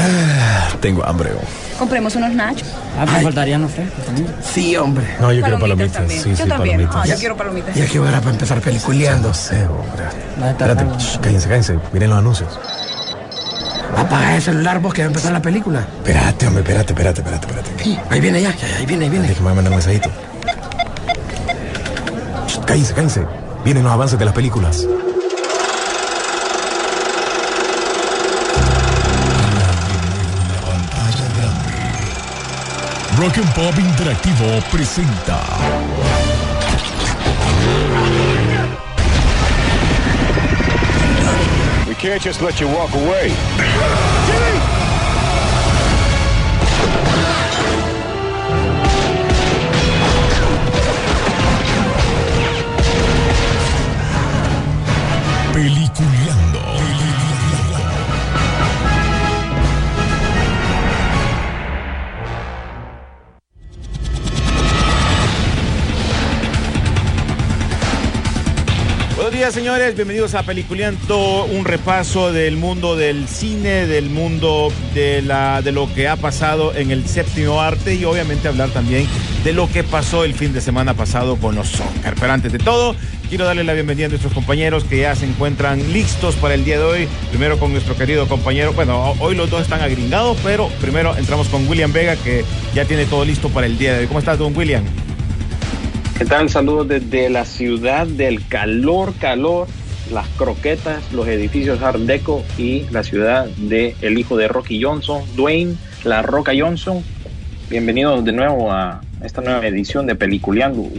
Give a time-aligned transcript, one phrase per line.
[0.00, 1.30] Ah, tengo hambre.
[1.78, 2.68] Compremos unos nachos.
[2.98, 4.04] Ah, me faltarían los frescos
[4.52, 5.06] Sí, hombre.
[5.20, 5.92] No, yo quiero palomitas.
[5.92, 6.22] también.
[6.22, 6.76] Sí, yo sí, también.
[6.76, 6.96] palomitas.
[6.96, 7.74] Ah, yo quiero palomitas.
[7.74, 9.28] Ya que hora para empezar peliculeando.
[9.28, 10.04] No sé, hombre.
[10.40, 11.78] Va a estar Espérate, shh, cállense, cállense.
[11.92, 12.58] Miren los anuncios.
[13.96, 15.80] Apaga el celular vos que va a empezar la película.
[15.98, 18.00] Espérate, hombre, espérate, espérate, espérate, espérate.
[18.14, 19.28] Ahí viene ya, ya, ahí viene, ahí viene.
[19.28, 20.08] Déjame mandar un mensajito.
[22.46, 23.26] Shh, Cállense, cállense.
[23.64, 24.86] Vienen los avances de las películas.
[33.20, 35.44] Rock and Pop Interactivo presenta.
[41.86, 44.79] We can't just let you walk away.
[69.40, 69.94] Días, señores.
[69.94, 75.90] Bienvenidos a Peliculeando, un repaso del mundo del cine, del mundo de, la, de lo
[75.94, 79.06] que ha pasado en el séptimo arte y obviamente hablar también
[79.42, 82.16] de lo que pasó el fin de semana pasado con los Oscar.
[82.20, 82.94] Pero antes de todo,
[83.30, 86.76] quiero darle la bienvenida a nuestros compañeros que ya se encuentran listos para el día
[86.76, 87.08] de hoy.
[87.30, 91.66] Primero con nuestro querido compañero, bueno, hoy los dos están agringados, pero primero entramos con
[91.66, 92.44] William Vega que
[92.74, 94.06] ya tiene todo listo para el día de hoy.
[94.06, 94.84] ¿Cómo estás, don William?
[96.20, 96.50] ¿Qué tal?
[96.50, 99.66] Saludos desde la ciudad del calor, calor,
[100.12, 105.22] las croquetas, los edificios Art Deco y la ciudad del el hijo de Rocky Johnson,
[105.34, 107.02] Dwayne La Roca Johnson.
[107.70, 110.90] Bienvenidos de nuevo a esta nueva edición de Peliculeando.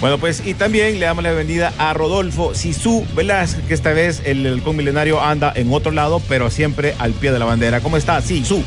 [0.00, 4.22] Bueno, pues y también le damos la bienvenida a Rodolfo Sisu Velázquez, que esta vez
[4.24, 7.82] el halcón milenario anda en otro lado, pero siempre al pie de la bandera.
[7.82, 8.22] ¿Cómo está?
[8.22, 8.64] Sisu.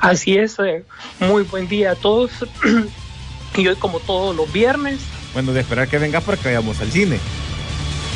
[0.00, 0.84] Así es, eh,
[1.18, 2.30] muy buen día a todos.
[3.58, 5.00] y hoy como todos los viernes,
[5.34, 7.18] Bueno, de esperar que vengas para que vayamos al cine.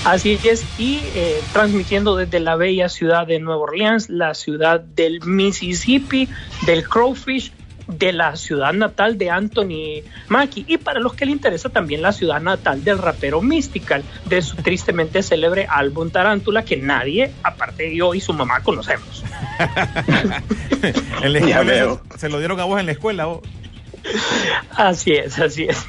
[0.04, 5.20] así es, y eh, transmitiendo desde la bella ciudad de Nueva Orleans, la ciudad del
[5.24, 6.28] Mississippi,
[6.66, 7.52] del Crowfish,
[7.88, 12.12] de la ciudad natal de Anthony Mackie y para los que le interesa también la
[12.12, 17.96] ciudad natal del rapero Mystical, de su tristemente célebre álbum Tarántula que nadie, aparte de
[17.96, 19.24] yo y su mamá, conocemos.
[21.22, 22.00] En la Ya escuela veo.
[22.18, 23.26] se lo dieron a vos en la escuela.
[23.26, 23.40] vos.
[24.70, 25.86] Así es, así es.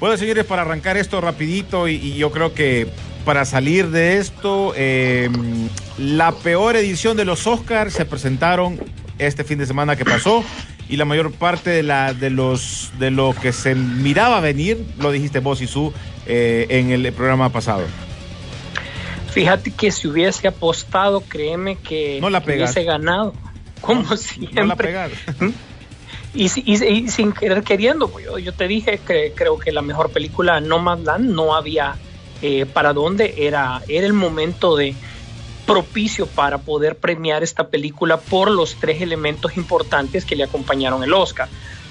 [0.00, 2.88] Bueno, señores, para arrancar esto rapidito y, y yo creo que
[3.24, 5.30] para salir de esto, eh,
[5.98, 8.78] la peor edición de los Oscars se presentaron
[9.18, 10.44] este fin de semana que pasó
[10.88, 15.10] y la mayor parte de la de los de lo que se miraba venir, lo
[15.10, 15.92] dijiste vos y su
[16.26, 17.84] eh, en el programa pasado.
[19.32, 23.34] Fíjate que si hubiese apostado, créeme que No la hubiese ganado.
[23.80, 24.76] Como No la siempre.
[24.76, 25.10] pegar.
[26.34, 29.82] Y, y- y sin querer queriendo, pues, yo, yo te dije que creo que la
[29.82, 32.00] mejor película Nomadland no había
[32.40, 34.98] eh, para dónde era, era el momento de
[35.64, 41.14] propicio para poder premiar esta película por los tres elementos importantes que le acompañaron el
[41.14, 41.50] Oscar.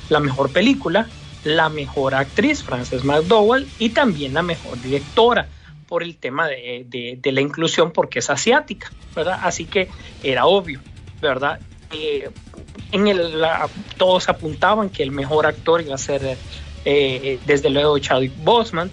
[0.09, 1.11] La mejor película,
[1.41, 5.49] la mejor actriz, Frances McDowell, y también la mejor directora
[5.87, 9.39] por el tema de, de- de la inclusión porque es asiática, ¿verdad?
[9.41, 9.89] Así que
[10.21, 10.83] era obvio,
[11.19, 11.61] ¿verdad?
[11.89, 12.29] Eh,
[12.93, 16.37] en el, la- todos apuntaban que el mejor actor iba a ser
[16.85, 18.91] eh, desde luego Chadwick Boseman.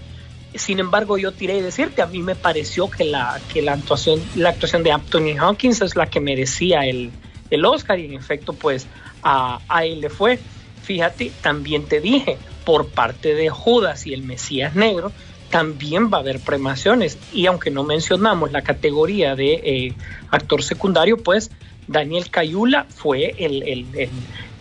[0.54, 4.20] Sin embargo, yo tiré y decirte, a mí me pareció que la, que la actuación,
[4.34, 7.12] la actuación de Anthony Hopkins es la que merecía el,
[7.50, 8.88] el Oscar y en efecto, pues
[9.22, 10.40] a, él le fue.
[10.82, 15.12] Fíjate, también te dije, por parte de Judas y el Mesías Negro,
[15.50, 17.18] también va a haber premiaciones.
[17.32, 19.94] Y aunque no mencionamos la categoría de eh,
[20.30, 21.50] actor secundario, pues
[21.90, 24.10] Daniel Cayula fue el, el,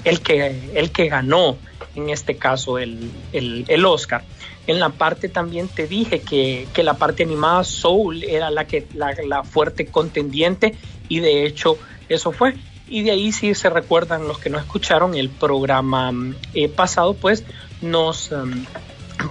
[0.03, 1.57] el, que, el que ganó
[1.95, 4.23] en este caso el, el, el Oscar.
[4.66, 8.88] En la parte también te dije que, que la parte animada Soul era la, que,
[8.94, 10.75] la, la fuerte contendiente
[11.07, 12.55] y de hecho eso fue.
[12.87, 16.11] Y de ahí si se recuerdan los que no escucharon el programa
[16.55, 17.43] eh, pasado, pues
[17.81, 18.66] nos um,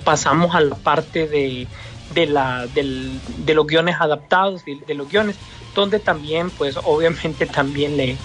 [0.05, 1.67] pasamos a la parte de,
[2.15, 3.11] de, la, del,
[3.45, 5.37] de los guiones adaptados, de, de, los guiones,
[5.79, 8.17] donde también, pues obviamente también le,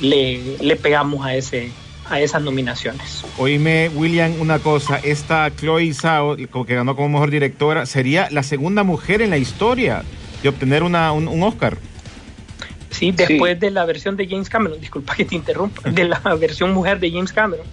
[0.00, 1.70] le, le pegamos a, ese,
[2.08, 3.24] a esas nominaciones.
[3.38, 8.42] Oíme, William, una cosa, esta Chloe Zhao, como que ganó como mejor directora, sería la
[8.42, 10.04] segunda mujer en la historia
[10.42, 11.78] de obtener una, un, un Oscar.
[12.90, 13.60] Sí, después sí.
[13.60, 17.10] de la versión de James Cameron, disculpa que te interrumpa, de la versión mujer de
[17.10, 17.66] James Cameron.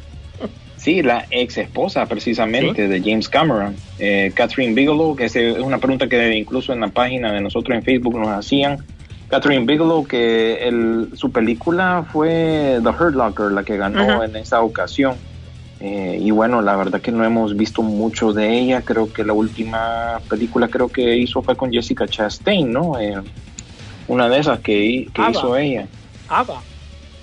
[0.78, 2.88] Sí, la ex esposa precisamente ¿Sí?
[2.88, 7.34] de James Cameron, eh, Catherine Bigelow, que es una pregunta que incluso en la página
[7.34, 8.86] de nosotros en Facebook nos hacían.
[9.36, 14.62] Catherine Bigelow, que el, su película fue The Hurt Locker, la que ganó en esa
[14.62, 15.18] ocasión.
[15.82, 18.82] Eh, y bueno, la verdad que no hemos visto mucho de ella.
[18.84, 22.98] Creo que la última película creo que hizo fue con Jessica Chastain, ¿no?
[22.98, 23.22] Eh,
[24.08, 25.32] una de esas que, que Ava.
[25.32, 25.86] hizo ella.
[26.30, 26.62] Ava.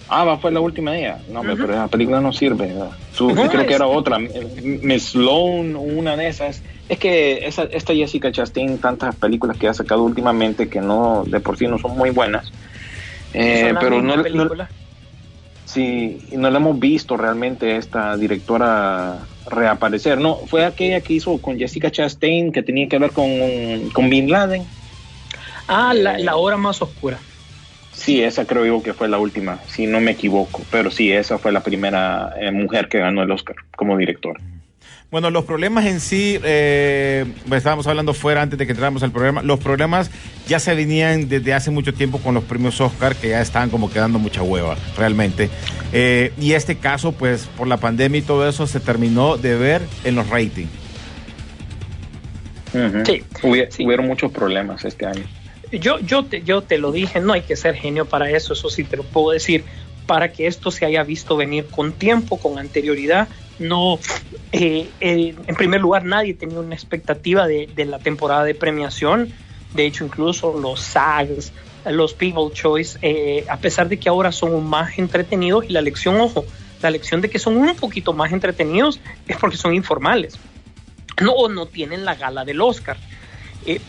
[0.07, 1.19] Ah, fue la última de ella.
[1.31, 2.75] No, pero esa película no sirve.
[3.17, 4.19] creo que era otra.
[4.19, 6.63] Miss Sloan, una de esas.
[6.93, 11.41] Es que esa, esta Jessica Chastain, tantas películas que ha sacado últimamente que no, de
[11.41, 12.53] por sí no son muy buenas.
[13.33, 14.51] Eh, Son pero no, no,
[15.65, 20.21] sí, no la hemos visto realmente esta directora reaparecer.
[20.21, 24.31] No, fue aquella que hizo con Jessica Chastain que tenía que ver con, con Bin
[24.31, 24.67] Laden.
[25.69, 27.19] Ah, la, la hora más oscura.
[27.93, 30.61] Sí, esa creo yo que fue la última, si no me equivoco.
[30.71, 34.43] Pero sí, esa fue la primera eh, mujer que ganó el Oscar como directora.
[35.13, 39.13] Bueno, los problemas en sí, eh, pues, estábamos hablando fuera antes de que entráramos al
[39.13, 40.11] programa, los problemas
[40.49, 43.91] ya se venían desde hace mucho tiempo con los premios Oscar, que ya estaban como
[43.91, 45.51] quedando mucha hueva, realmente.
[45.93, 49.83] Eh, y este caso, pues por la pandemia y todo eso, se terminó de ver
[50.05, 50.71] en los ratings.
[52.73, 53.85] Sí, Hubi- sí.
[53.85, 55.25] Hubieron muchos problemas este año.
[55.73, 58.71] Yo, yo, te, yo te lo dije, no hay que ser genio para eso, eso
[58.71, 59.63] sí te lo puedo decir,
[60.07, 63.29] para que esto se haya visto venir con tiempo, con anterioridad.
[63.63, 63.99] No,
[64.51, 69.33] eh, eh, en primer lugar, nadie tenía una expectativa de, la temporada de premiación.
[69.73, 71.53] De hecho, incluso los SAGs,
[71.87, 76.21] los People's Choice, eh, a pesar de que ahora son más entretenidos, y la lección,
[76.21, 76.45] ojo,
[76.83, 80.39] la lección de que son un poquito más entretenidos es porque son informales.
[81.21, 82.97] No, no tienen la gala del Oscar.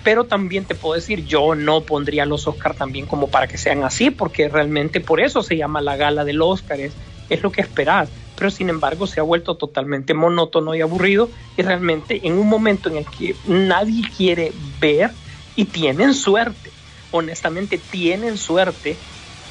[0.04, 3.84] Pero también te puedo decir, yo no pondría los Oscar también como para que sean
[3.84, 6.94] así, porque realmente por eso se llama la gala del Oscar, es,
[7.32, 8.08] es lo que esperas.
[8.44, 12.90] Pero sin embargo se ha vuelto totalmente monótono y aburrido y realmente en un momento
[12.90, 14.52] en el que nadie quiere
[14.82, 15.12] ver
[15.56, 16.70] y tienen suerte,
[17.12, 18.98] honestamente tienen suerte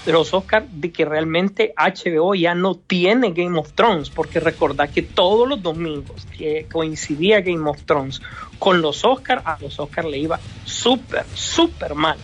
[0.05, 5.01] los Oscar de que realmente HBO ya no tiene Game of Thrones, porque recordad que
[5.01, 8.21] todos los domingos que coincidía Game of Thrones
[8.59, 12.19] con los Oscar, a los Oscar le iba súper, súper mal,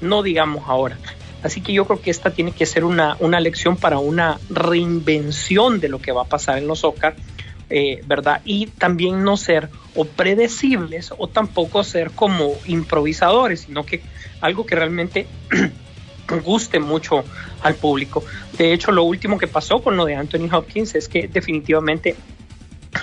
[0.00, 0.96] no digamos ahora.
[1.42, 5.80] Así que yo creo que esta tiene que ser una, una lección para una reinvención
[5.80, 7.16] de lo que va a pasar en los Oscar,
[7.70, 8.42] eh, ¿verdad?
[8.44, 14.02] Y también no ser o predecibles o tampoco ser como improvisadores, sino que
[14.40, 15.26] algo que realmente
[16.44, 17.24] guste mucho
[17.62, 18.24] al público.
[18.56, 22.14] De hecho, lo último que pasó con lo de Anthony Hopkins es que definitivamente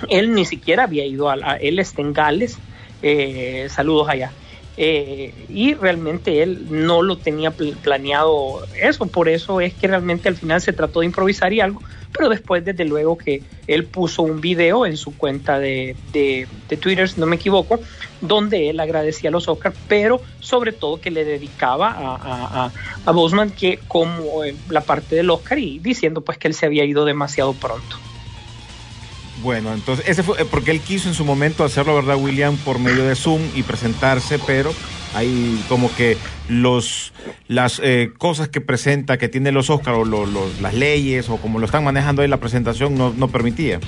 [0.10, 1.84] él ni siquiera había ido a, a él
[2.14, 2.58] Gales,
[3.02, 4.32] eh, saludos allá.
[4.78, 10.30] Eh, y realmente él no lo tenía pl planeado eso, por eso es que realmente
[10.30, 11.82] al final se trató de improvisar y algo,
[12.14, 16.78] pero después desde luego que él puso un video en su cuenta de, de, de
[16.78, 17.82] Twitter, si no me equivoco,
[18.22, 22.74] donde él agradecía a los Oscars, pero sobre todo que le dedicaba a, a, a,
[23.06, 26.66] a Bosman que como eh, la parte del Oscar y diciendo pues que él se
[26.66, 27.98] había ido demasiado pronto.
[29.42, 32.58] Bueno, entonces, ese fue porque él quiso en su momento hacerlo, ¿verdad, William?
[32.58, 34.74] Por medio de Zoom y presentarse, pero
[35.16, 37.14] hay como que los
[37.48, 40.26] las eh, cosas que presenta, que tiene los Oscar o lo,
[40.62, 43.80] las leyes o como lo están manejando ahí la presentación no, no permitía.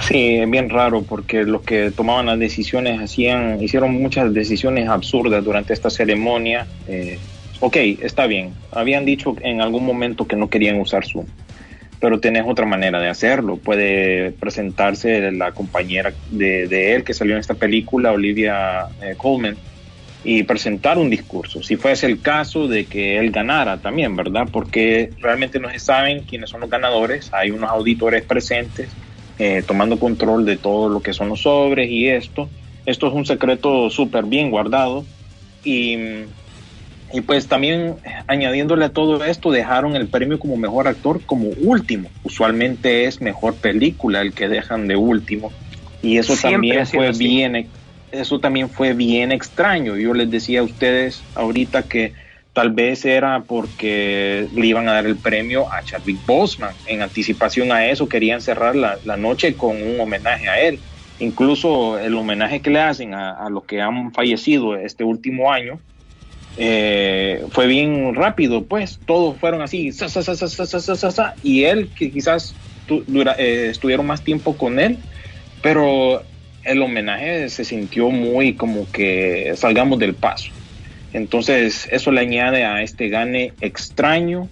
[0.00, 5.44] Sí, es bien raro porque los que tomaban las decisiones hacían, hicieron muchas decisiones absurdas
[5.44, 6.66] durante esta ceremonia.
[6.88, 7.18] Eh,
[7.60, 8.52] ok, está bien.
[8.72, 11.26] Habían dicho en algún momento que no querían usar Zoom,
[12.00, 13.56] pero tenés otra manera de hacerlo.
[13.56, 19.56] Puede presentarse la compañera de, él que salió en esta película, Olivia eh, Colman,
[20.24, 21.62] y presentar un discurso.
[21.62, 24.48] Si fuese el caso de que él ganara también, ¿verdad?
[24.50, 27.30] Porque realmente no se saben quiénes son los ganadores.
[27.32, 28.88] Hay unos auditores presentes
[29.38, 32.48] eh, tomando control de todo lo que son los sobres y esto.
[32.86, 35.04] Esto es un secreto súper bien guardado.
[35.64, 35.96] Y,
[37.12, 42.12] y pues también añadiéndole a todo esto, dejaron el premio como mejor actor como último.
[42.22, 45.54] Usualmente es mejor película el que dejan de último.
[46.02, 47.18] Y eso Siempre también fue así.
[47.18, 47.72] bien,
[48.10, 49.96] eso también fue bien extraño.
[49.96, 52.14] Yo les decía a ustedes ahorita que
[52.52, 56.76] tal vez era porque le iban a dar el premio a Chadwick Boseman.
[56.84, 60.84] En anticipación a eso querían cerrar la, la noche con un homenaje a él.
[61.18, 65.80] Incluso el homenaje que le hacen a, a los que han fallecido este último año
[66.56, 69.92] eh, fue bien rápido, pues todos fueron así,
[71.42, 72.54] y él que quizás
[72.88, 74.98] eh, estuvieron más tiempo con él,
[75.62, 76.22] pero
[76.64, 80.50] el homenaje se sintió muy como que salgamos del paso.
[81.12, 84.48] Entonces eso le añade a este gane extraño,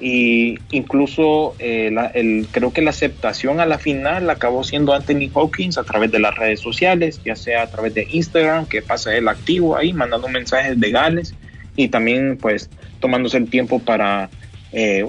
[0.00, 5.30] y incluso eh, la, el, creo que la aceptación a la final acabó siendo Anthony
[5.34, 9.14] Hawkins a través de las redes sociales, ya sea a través de Instagram, que pasa
[9.16, 11.34] él activo ahí, mandando mensajes legales,
[11.76, 14.30] y también pues tomándose el tiempo para
[14.72, 15.04] eh,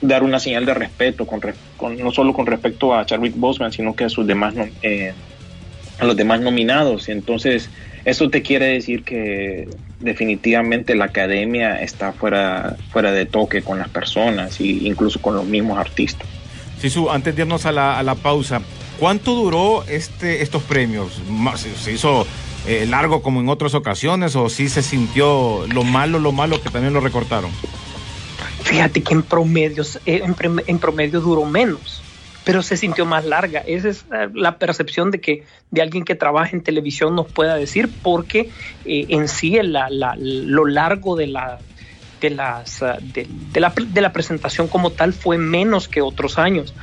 [0.00, 1.40] dar una señal de respeto, con,
[1.76, 5.12] con- no solo con respecto a Chadwick Boseman, sino que a sus demás eh,
[5.98, 7.10] a los demás nominados.
[7.10, 7.68] Entonces,
[8.04, 9.68] eso te quiere decir que
[10.00, 15.44] definitivamente la academia está fuera, fuera de toque con las personas e incluso con los
[15.44, 16.26] mismos artistas.
[16.80, 18.62] Sisu, antes de irnos a la, a la pausa,
[18.98, 21.20] ¿cuánto duró este, estos premios?
[21.56, 22.26] ¿Se, hizo
[22.66, 26.70] eh, largo como en otras ocasiones o sí se sintió lo malo, lo malo que
[26.70, 27.50] también lo recortaron?
[28.62, 32.02] Fíjate que en promedio, eh, en, en promedio duró menos,
[32.44, 33.60] pero se sintió más larga.
[33.66, 37.54] Esa es eh, la percepción de que de alguien que trabaja en televisión nos pueda
[37.56, 38.50] decir, porque
[38.84, 41.58] eh, en sí el- la- la- lo largo de la
[42.20, 46.38] de las ah, de, de la, de la presentación como tal fue menos que otros
[46.38, 46.74] años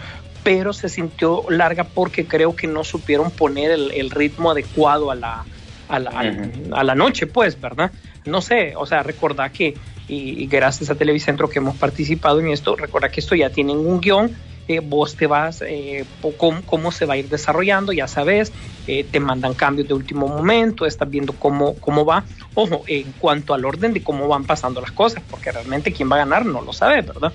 [0.44, 5.16] pero se sintió larga porque creo que no supieron poner el, el ritmo adecuado a
[5.16, 5.44] la,
[5.90, 7.92] a la, al- a la noche, pues, ¿verdad?
[8.26, 9.74] No sé, o sea, recordá que,
[10.08, 13.78] y, y gracias a Televicentro que hemos participado en esto, recordá que esto ya tienen
[13.78, 14.32] un guion,
[14.68, 16.06] eh, vos te vas, eh,
[16.38, 18.54] cómo, cómo se va a ir desarrollando, ya sabes,
[18.86, 22.26] eh, te mandan cambios de último momento, estás viendo cómo, cómo va.
[22.54, 26.16] Ojo, en cuanto al orden de cómo van pasando las cosas, porque realmente quién va
[26.16, 27.34] a ganar no lo sabes, ¿verdad?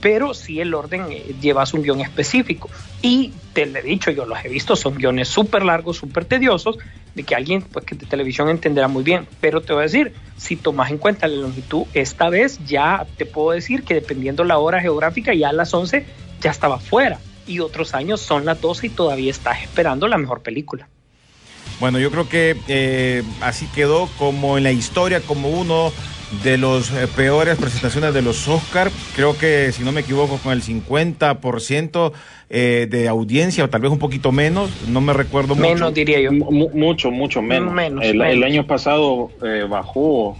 [0.00, 2.70] pero sí el orden eh, llevas un guion específico.
[3.00, 6.78] Y te lo he dicho, yo los he visto, son guiones súper largos, súper tediosos,
[7.14, 9.26] de que alguien pues, que de televisión entenderá muy bien.
[9.40, 13.26] Pero te voy a decir, si tomas en cuenta la longitud, esta vez ya te
[13.26, 16.06] puedo decir que dependiendo la hora geográfica, ya a las 11
[16.40, 17.18] ya estaba fuera.
[17.46, 20.88] Y otros años son las 12 y todavía estás esperando la mejor película.
[21.80, 25.92] Bueno, yo creo que eh, así quedó como en la historia, como uno
[26.42, 28.90] de los eh, peores presentaciones de los Oscar.
[29.14, 32.12] Creo que, si no me equivoco, con el 50%
[32.50, 35.68] eh, de audiencia, o tal vez un poquito menos, no me recuerdo mucho.
[35.68, 36.32] Menos diría yo.
[36.32, 37.72] Mu- mucho, mucho menos.
[37.72, 38.32] Menos, el, menos.
[38.34, 40.36] el año pasado eh, bajó,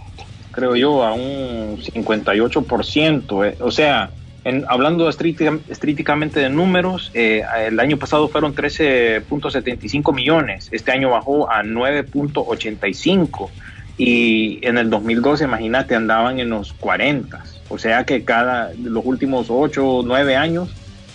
[0.51, 3.45] creo yo, a un 58%.
[3.47, 3.55] eh.
[3.61, 4.11] O sea,
[4.43, 10.69] en, hablando estrictamente de números, eh, el año pasado fueron 13.75 millones.
[10.71, 13.49] Este año bajó a 9.85.
[13.97, 17.43] Y en el 2012, imagínate, andaban en los 40.
[17.67, 20.69] O sea que cada los últimos 8 o 9 años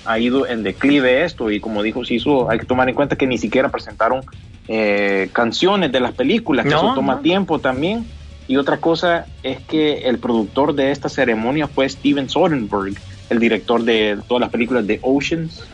[0.05, 3.27] ha ido en declive esto y como dijo Sisu, hay que tomar en cuenta que
[3.27, 4.21] ni siquiera presentaron
[4.69, 7.21] eh, canciones de las películas, que No, eso toma no.
[7.21, 8.05] tiempo también.
[8.47, 12.99] Y otra cosa es que el productor de esta ceremonia fue Steven Soderbergh,
[13.31, 15.65] el director de todas las películas de Oceans,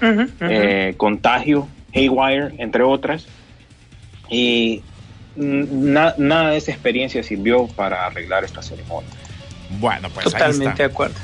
[0.41, 3.27] eh, Contagio, Haywire, entre otras.
[4.29, 4.83] Y
[5.37, 9.11] na- nada de esa experiencia sirvió para arreglar esta ceremonia.
[9.81, 10.83] Bueno, pues ahí Totalmente está.
[10.85, 11.15] de acuerdo.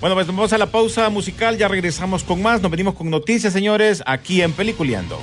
[0.00, 3.52] Bueno, pues vamos a la pausa musical, ya regresamos con más, nos venimos con noticias,
[3.52, 5.18] señores, aquí en Peliculeando.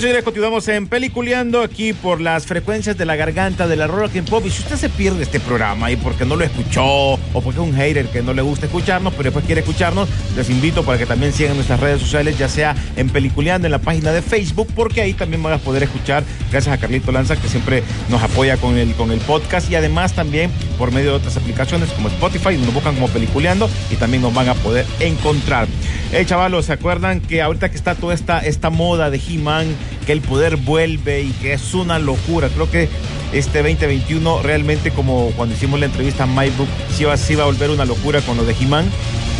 [0.00, 4.30] Señores, continuamos en Peliculeando aquí por las frecuencias de la garganta de la Rock and
[4.30, 4.42] Pop.
[4.46, 7.68] Y si usted se pierde este programa y porque no lo escuchó o porque es
[7.68, 11.04] un hater que no le gusta escucharnos, pero después quiere escucharnos, les invito para que
[11.04, 15.02] también sigan nuestras redes sociales, ya sea en Peliculeando en la página de Facebook, porque
[15.02, 18.78] ahí también van a poder escuchar, gracias a Carlito Lanza, que siempre nos apoya con
[18.78, 22.72] el, con el podcast y además también por medio de otras aplicaciones como Spotify, nos
[22.72, 25.68] buscan como Peliculeando y también nos van a poder encontrar.
[26.12, 29.76] Eh, chavalos, ¿se acuerdan que ahorita que está toda esta, esta moda de He-Man,
[30.06, 32.48] que el poder vuelve y que es una locura?
[32.48, 32.88] Creo que
[33.32, 37.46] este 2021 realmente como cuando hicimos la entrevista a MyBook, sí iba, sí iba a
[37.46, 38.90] volver una locura con lo de He-Man.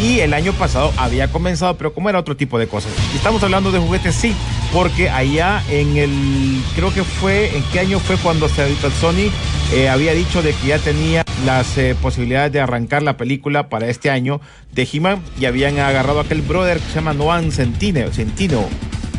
[0.01, 2.91] Y el año pasado había comenzado, pero como era otro tipo de cosas.
[3.15, 4.35] Estamos hablando de juguetes, sí,
[4.73, 9.31] porque allá en el, creo que fue, ¿en qué año fue cuando se Sony
[9.75, 13.89] eh, había dicho de que ya tenía las eh, posibilidades de arrancar la película para
[13.89, 14.41] este año
[14.73, 18.67] de He-Man y habían agarrado a aquel brother que se llama Noan Centino, Centino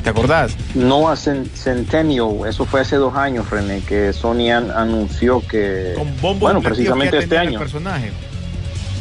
[0.03, 0.55] ¿te acordás?
[0.75, 6.07] Noah Cen- Centennial, eso fue hace dos años, René, que Sony an- anunció que, Con
[6.21, 8.11] bombo bueno, precisamente ya este año, personaje.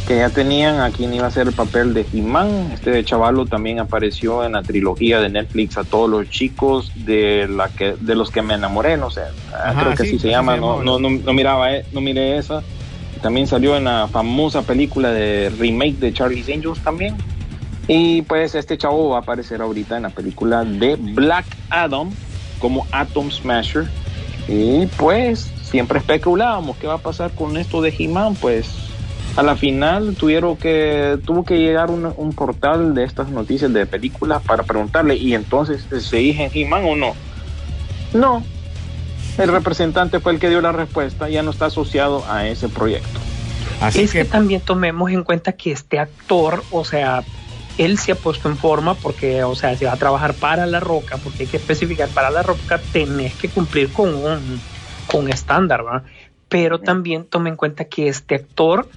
[0.06, 2.70] que ya tenían a quien iba a ser el papel de He-Man.
[2.74, 7.68] Este chavalo también apareció en la trilogía de Netflix a todos los chicos de la
[7.68, 9.20] que de los que me enamoré, no sé,
[9.54, 11.72] ah, Ajá, creo que sí, así se así llama, se no, no, no, no miraba,
[11.74, 12.62] eh, no miré esa.
[13.22, 17.16] También salió en la famosa película de remake de Charlie's Angels también.
[17.92, 22.08] Y pues este chavo va a aparecer ahorita en la película de Black Adam
[22.60, 23.88] como Atom Smasher.
[24.46, 28.36] Y pues siempre especulábamos qué va a pasar con esto de He-Man.
[28.36, 28.70] Pues
[29.34, 33.84] a la final tuvieron que, tuvo que llegar un, un portal de estas noticias de
[33.86, 37.14] películas para preguntarle, ¿y entonces se dije en He-Man o no?
[38.14, 38.44] No.
[39.36, 43.18] el representante fue el que dio la respuesta, ya no está asociado a ese proyecto.
[43.80, 47.24] Así es que, que, también tomemos en cuenta que este actor, o sea,
[47.78, 50.80] él se ha puesto en forma porque, o sea, se va a trabajar para la
[50.80, 54.60] roca, porque hay que especificar para la roca, tenés que cumplir con un,
[55.06, 56.02] con un estándar, ¿verdad?
[56.48, 58.88] Pero también tome en cuenta que este actor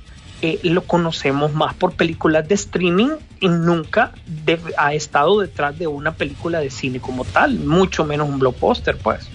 [0.42, 5.88] eh, lo conocemos más por películas de streaming y nunca de- ha estado detrás de
[5.88, 9.30] una película de cine como tal, mucho menos un blockbuster, pues.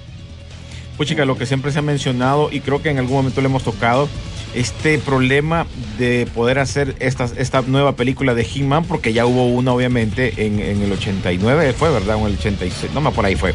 [0.99, 3.63] puchica, lo que siempre se ha mencionado y creo que en algún momento le hemos
[3.63, 4.09] tocado,
[4.55, 5.67] este problema
[5.99, 10.61] de poder hacer esta, esta nueva película de He-Man, porque ya hubo una obviamente en,
[10.61, 13.55] en el 89, fue verdad, en el 86, no más por ahí fue.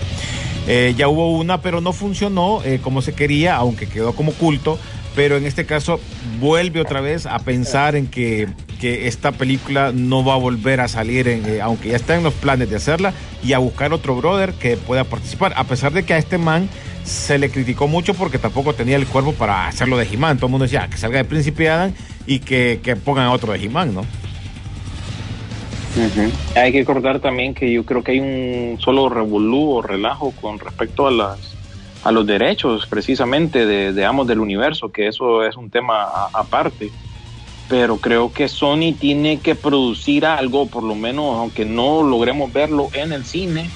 [0.67, 4.79] Eh, ya hubo una, pero no funcionó eh, como se quería, aunque quedó como culto.
[5.15, 5.99] Pero en este caso
[6.39, 8.47] vuelve otra vez a pensar en que,
[8.79, 12.33] que esta película no va a volver a salir, eh, aunque ya está en los
[12.33, 15.53] planes de hacerla, y a buscar otro brother que pueda participar.
[15.55, 16.67] A pesar de que a este man
[17.03, 20.37] se le criticó mucho porque tampoco tenía el cuerpo para hacerlo de He-Man.
[20.37, 21.93] Todo el mundo decía "Ah, que salga de Príncipe Adam
[22.25, 24.05] y que, que pongan a otro de He-Man, ¿no?
[26.55, 30.59] Hay que recordar también que yo creo que hay un solo revolú o relajo con
[30.59, 31.53] respecto a las
[32.03, 36.91] a los derechos precisamente de, de Amos del Universo, que eso es un tema aparte.
[37.69, 42.89] Pero creo que Sony tiene que producir algo, por lo menos, aunque no logremos verlo
[42.93, 43.69] en el cine,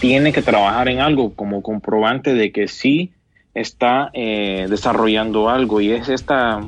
[0.00, 3.12] tiene que trabajar en algo como comprobante de que sí
[3.54, 5.80] está eh, desarrollando algo.
[5.80, 6.60] Y es esta,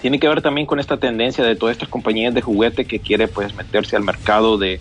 [0.00, 3.28] tiene que ver también con esta tendencia de todas estas compañías de juguete que quiere
[3.28, 4.80] pues meterse al mercado de,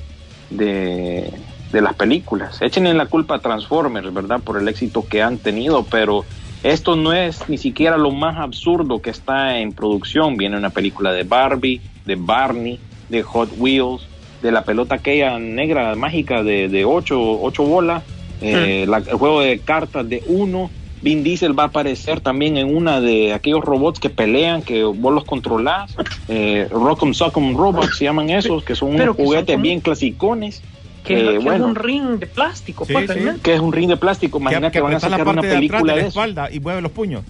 [0.50, 1.32] de,
[1.72, 2.62] las películas.
[2.62, 4.40] Échenle la culpa a Transformers, ¿verdad?
[4.40, 6.24] Por el éxito que han tenido, pero
[6.64, 10.38] esto no es ni siquiera lo más absurdo que está en producción.
[10.38, 12.80] Viene una película de Barbie, de Barney,
[13.10, 14.08] de Hot Wheels,
[14.46, 18.04] de la pelota aquella negra mágica de, de ocho, ocho bolas,
[18.42, 20.70] eh, la- el juego de cartas de uno.
[21.02, 25.14] Vin Diesel va a aparecer también en una de aquellos robots que pelean, que vos
[25.14, 25.96] los controlás.
[26.28, 30.62] Eh, Rock'em Sock'em Robots se llaman esos, que son unos son juguetes bien clasicones.
[31.04, 31.66] Que, Eh, que es bueno.
[31.68, 33.14] un ring de plástico, Sí, pues, sí.
[33.14, 33.42] realmente.
[33.42, 34.40] que es un ring de plástico.
[34.40, 36.08] Imagínate que que van a apretar la sacar una parte de atrás película de de,
[36.08, 37.22] espalda y mueve los puños.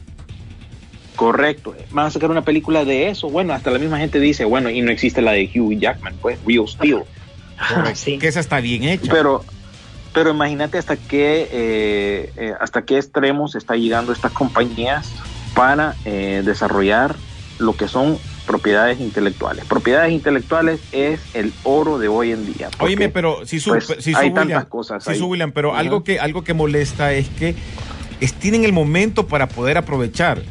[1.15, 1.75] Correcto.
[1.91, 3.30] Van a sacar una película de eso.
[3.30, 6.38] Bueno, hasta la misma gente dice, bueno, y no existe la de Hugh Jackman, pues,
[6.45, 7.04] Real Steel.
[7.58, 8.17] Ah, sí.
[8.17, 9.12] Que esa está bien hecha.
[9.12, 9.43] Pero,
[10.13, 15.12] pero imagínate hasta qué, eh, eh, hasta qué extremos está llegando estas compañías
[15.54, 17.15] para eh, desarrollar
[17.60, 19.65] lo que son propiedades intelectuales.
[19.65, 22.69] Propiedades intelectuales es el oro de hoy en día.
[22.78, 25.17] porque, Oíme, pero si su, pues, si su hay William, tantas cosas si ahí.
[25.17, 27.56] su William, pero algo que algo que molesta es que
[28.19, 30.43] es, tienen el momento para poder aprovechar.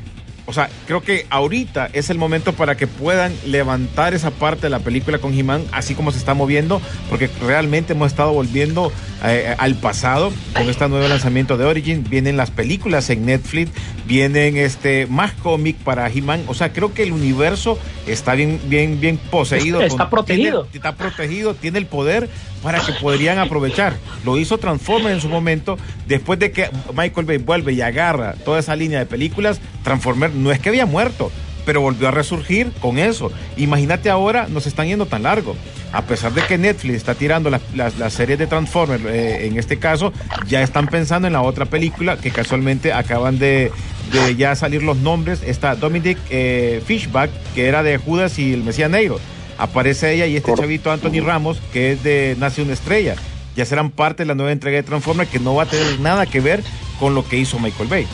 [0.47, 4.71] O sea, creo que ahorita es el momento para que puedan levantar esa parte de
[4.71, 8.93] la película con He-Man, así como se está moviendo, porque realmente hemos estado volviendo
[9.25, 12.05] eh, al pasado con este nuevo lanzamiento de Origin.
[12.09, 13.71] Vienen las películas en Netflix,
[14.07, 16.43] vienen este más cómic para He-Man.
[16.47, 19.81] O sea, creo que el universo está bien, bien, bien poseído.
[19.81, 20.65] Está protegido.
[20.65, 22.29] tiene- está protegido, tiene el poder
[22.63, 23.95] para que podrían aprovechar.
[24.25, 28.59] Lo hizo Transformers en su momento, después de que Michael Bay vuelve y agarra toda
[28.59, 31.31] esa línea de películas, Transformers no es que había muerto,
[31.65, 33.33] pero volvió a resurgir con eso.
[33.57, 35.57] Imagínate ahora, nos están yendo tan largo.
[35.93, 39.59] A pesar de que Netflix está tirando las, las- las series de Transformers, eh, en
[39.59, 40.13] este caso,
[40.47, 43.71] ya están pensando en la otra película que casualmente acaban de,
[44.13, 45.41] de ya salir los nombres.
[45.47, 49.21] Está Dominic eh, Fishback, que era de Judas y el Mesías Negro.
[49.57, 53.15] Aparece ella y este chavito Anthony Ramos, que es de Nace una estrella.
[53.57, 56.27] Ya serán parte de la nueva entrega de Transformers que no va a tener nada
[56.27, 56.61] que ver
[56.99, 58.07] con lo que hizo Michael Bay.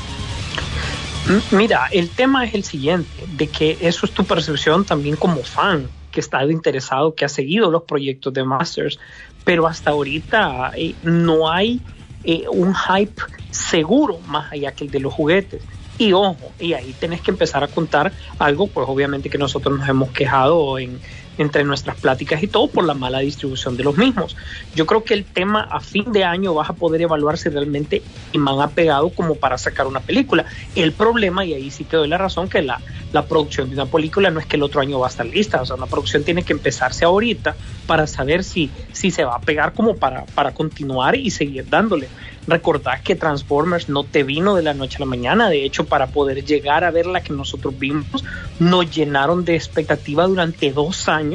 [1.51, 5.89] Mira, el tema es el siguiente, de que eso es tu percepción también como fan,
[6.11, 8.99] que estado interesado, que ha seguido los proyectos de Masters,
[9.45, 11.81] pero hasta ahorita eh, no hay
[12.25, 15.63] eh, un hype seguro más allá que el de los juguetes.
[15.99, 19.89] Y ojo, y ahí tenés que empezar a contar algo, pues obviamente que nosotros nos
[19.89, 20.99] hemos quejado en,
[21.41, 24.37] entre nuestras pláticas y todo por la mala distribución de los mismos.
[24.75, 28.03] Yo creo que el tema a fin de año vas a poder evaluar si realmente
[28.33, 30.45] Iman ha pegado como para sacar una película.
[30.75, 32.79] El problema, y ahí sí te doy la razón, que la,
[33.15, 35.63] la producción de una película no es que el otro año va a estar lista,
[35.63, 39.41] o sea, una producción tiene que empezarse ahorita para saber si, si se va a
[39.41, 42.09] pegar como para, para continuar y seguir dándole.
[42.47, 46.09] Recordad que Transformers no te vino de la noche a la mañana, de hecho para
[46.09, 48.25] poder llegar a ver la que nosotros vimos,
[48.59, 51.30] nos llenaron de expectativa durante dos años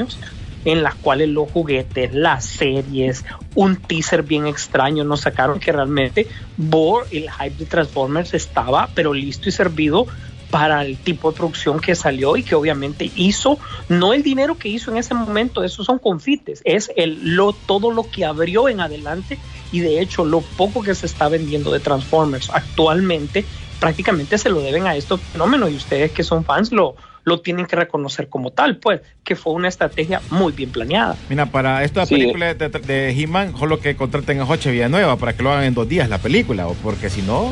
[0.65, 6.27] en las cuales los juguetes, las series, un teaser bien extraño nos sacaron que realmente
[6.69, 10.08] por el hype de Transformers estaba pero listo y servido
[10.49, 14.69] para el tipo de producción que salió y que obviamente hizo, no el dinero que
[14.69, 18.79] hizo en ese momento, esos son confites, es el, lo, todo lo que abrió en
[18.79, 19.38] adelante
[19.71, 23.45] y de hecho lo poco que se está vendiendo de Transformers actualmente
[23.79, 26.95] prácticamente se lo deben a estos fenómenos y ustedes que son fans lo,
[27.26, 31.18] lo tienen que reconocer como tal, pues, que fue una estrategia muy bien planeada.
[31.28, 32.16] Mira, para esta Sí.
[32.16, 35.74] película de, de, He-Man, solo que contraten a Joche Villanueva para que lo hagan en
[35.74, 37.52] dos días la película, o porque si no,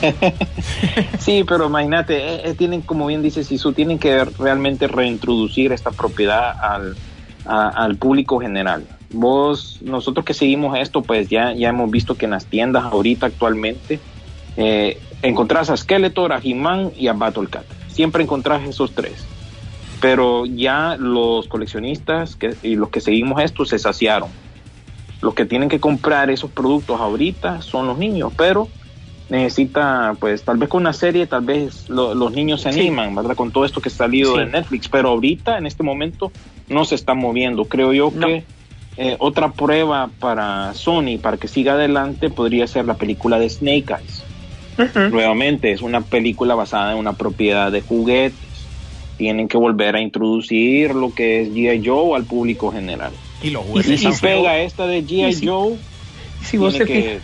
[1.18, 5.90] Sí, pero imagínate, eh, eh, tienen, como bien dice Sisu, tienen que realmente reintroducir esta
[5.90, 6.96] propiedad al,
[7.46, 8.84] a- al público general.
[9.10, 13.26] Vos, nosotros que seguimos esto, pues ya, ya hemos visto que en las tiendas ahorita
[13.26, 13.98] actualmente
[14.56, 17.64] eh, encontrás a Skeletor, a He-Man y a Battlecat.
[17.98, 19.26] Siempre encontrás esos tres.
[20.00, 24.28] Pero ya los coleccionistas que, y los que seguimos esto se saciaron.
[25.20, 28.68] Los que tienen que comprar esos productos ahorita son los niños, pero
[29.30, 32.78] necesita, pues tal vez con una serie, tal vez lo- los niños se Sí.
[32.82, 33.34] animan, ¿verdad?
[33.34, 34.38] Con todo esto que ha salido Sí.
[34.38, 36.30] de Netflix, pero ahorita, en este momento,
[36.68, 37.64] no se está moviendo.
[37.64, 38.28] Creo yo No.
[38.28, 38.44] que
[39.00, 43.86] eh, otra prueba para Sony, para que siga adelante, podría ser la película de Snake
[43.96, 44.24] Eyes.
[45.10, 48.38] Nuevamente, es una película basada en una propiedad de juguetes.
[49.16, 51.82] Tienen que volver a introducir lo que es G.I.
[51.84, 53.12] Joe al público general.
[53.42, 55.32] y los juguetes Y si pega esta de G.I.
[55.32, 55.46] sí.
[55.46, 55.76] Joe,
[56.42, 57.22] Si vos tiene te que, fijas,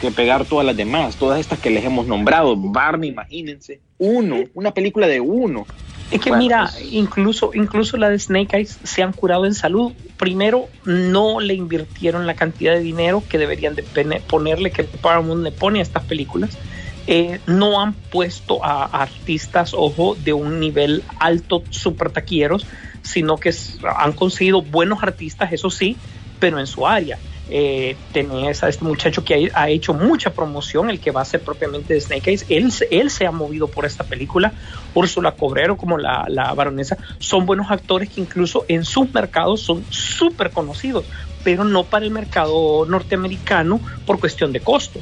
[0.00, 2.56] que pegar todas las demás, todas estas que les hemos nombrado.
[2.56, 3.80] Barney, imagínense.
[3.98, 5.66] Uno, una película de uno.
[6.10, 9.54] Es que Bueno, mira, pues- incluso, incluso la de Snake Eyes se han curado en
[9.54, 9.92] salud.
[10.18, 15.42] Primero, no le invirtieron la cantidad de dinero que deberían de pene- ponerle, que Paramount
[15.42, 16.58] le pone a estas películas.
[17.06, 22.66] Eh, no han puesto a, artistas, ojo, de un nivel alto, super taquilleros,
[23.02, 23.54] sino que
[23.96, 25.96] han conseguido buenos artistas, eso sí,
[26.40, 27.18] pero en su área.
[27.48, 31.42] Eh, tenés a este muchacho que ha, hecho mucha promoción, el que va a ser
[31.42, 32.46] propiamente de Snake Eyes.
[32.48, 34.52] Él, él se ha movido por esta película.
[34.94, 39.84] Úrsula Cobrero, como la, la baronesa, son buenos actores que incluso en sus mercados son
[39.90, 41.04] súper conocidos,
[41.44, 44.98] pero no para el mercado norteamericano por cuestión de costo.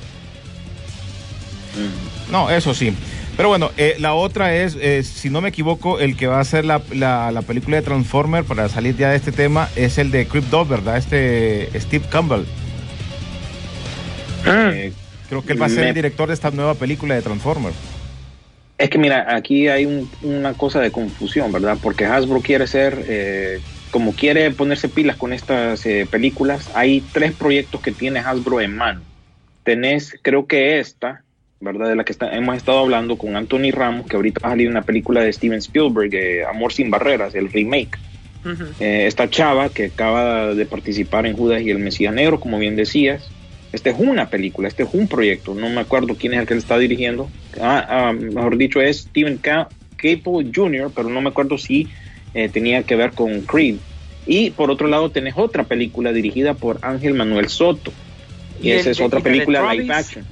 [2.31, 2.95] No, eso sí.
[3.37, 6.41] Pero bueno, eh, la otra es, eh, si no me equivoco, el que va a
[6.41, 10.11] hacer la, la, la película de Transformer para salir ya de este tema es el
[10.13, 10.97] de Crypt Dog, ¿verdad?
[10.97, 12.45] Este Steve Campbell.
[14.47, 14.93] Eh,
[15.29, 17.73] Creo que él va a ser Me- el director de esta nueva película de Transformer.
[18.79, 21.79] Es que mira, aquí hay un- una cosa de confusión, ¿verdad?
[21.83, 23.61] Porque Hasbro quiere ser,
[23.91, 29.01] como quiere ponerse pilas con estas películas, hay tres proyectos que tiene Hasbro en mano.
[29.63, 31.24] Tenés, creo que esta,
[31.64, 31.88] ¿verdad?
[31.88, 34.68] De la que está- hemos estado hablando con Anthony Ramos, que ahorita va a salir
[34.68, 37.98] una película de Steven Spielberg, eh, Amor sin Barreras, el remake.
[38.44, 38.64] Ujú.
[38.79, 42.77] Eh, esta chava que acaba de participar en Judas y el Mesías Negro, como bien
[42.77, 43.29] decías.
[43.72, 45.53] Este es una película, este es un proyecto.
[45.55, 47.29] No me acuerdo quién es el que le está dirigiendo.
[47.61, 51.88] Ah, ah, mejor dicho, es Steven Ca- Caple Jr., pero no me acuerdo si
[52.35, 53.77] eh, tenía que ver con Creed.
[54.27, 57.92] Y por otro lado, tenés otra película dirigida por Ángel Manuel Soto.
[58.61, 60.24] Y, Y el esa es de- otra película live action.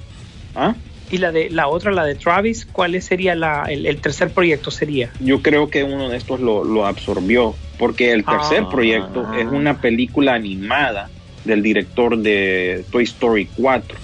[0.54, 0.74] ¿Ah?
[1.12, 4.70] Y la de la otra, la de Travis, ¿cuál sería la, el, el tercer proyecto?
[4.70, 5.12] Sería.
[5.20, 8.70] Yo creo que uno de estos lo, lo absorbió, porque el tercer Ah.
[8.70, 11.10] proyecto es una película animada
[11.44, 13.98] del director de Toy Story 4.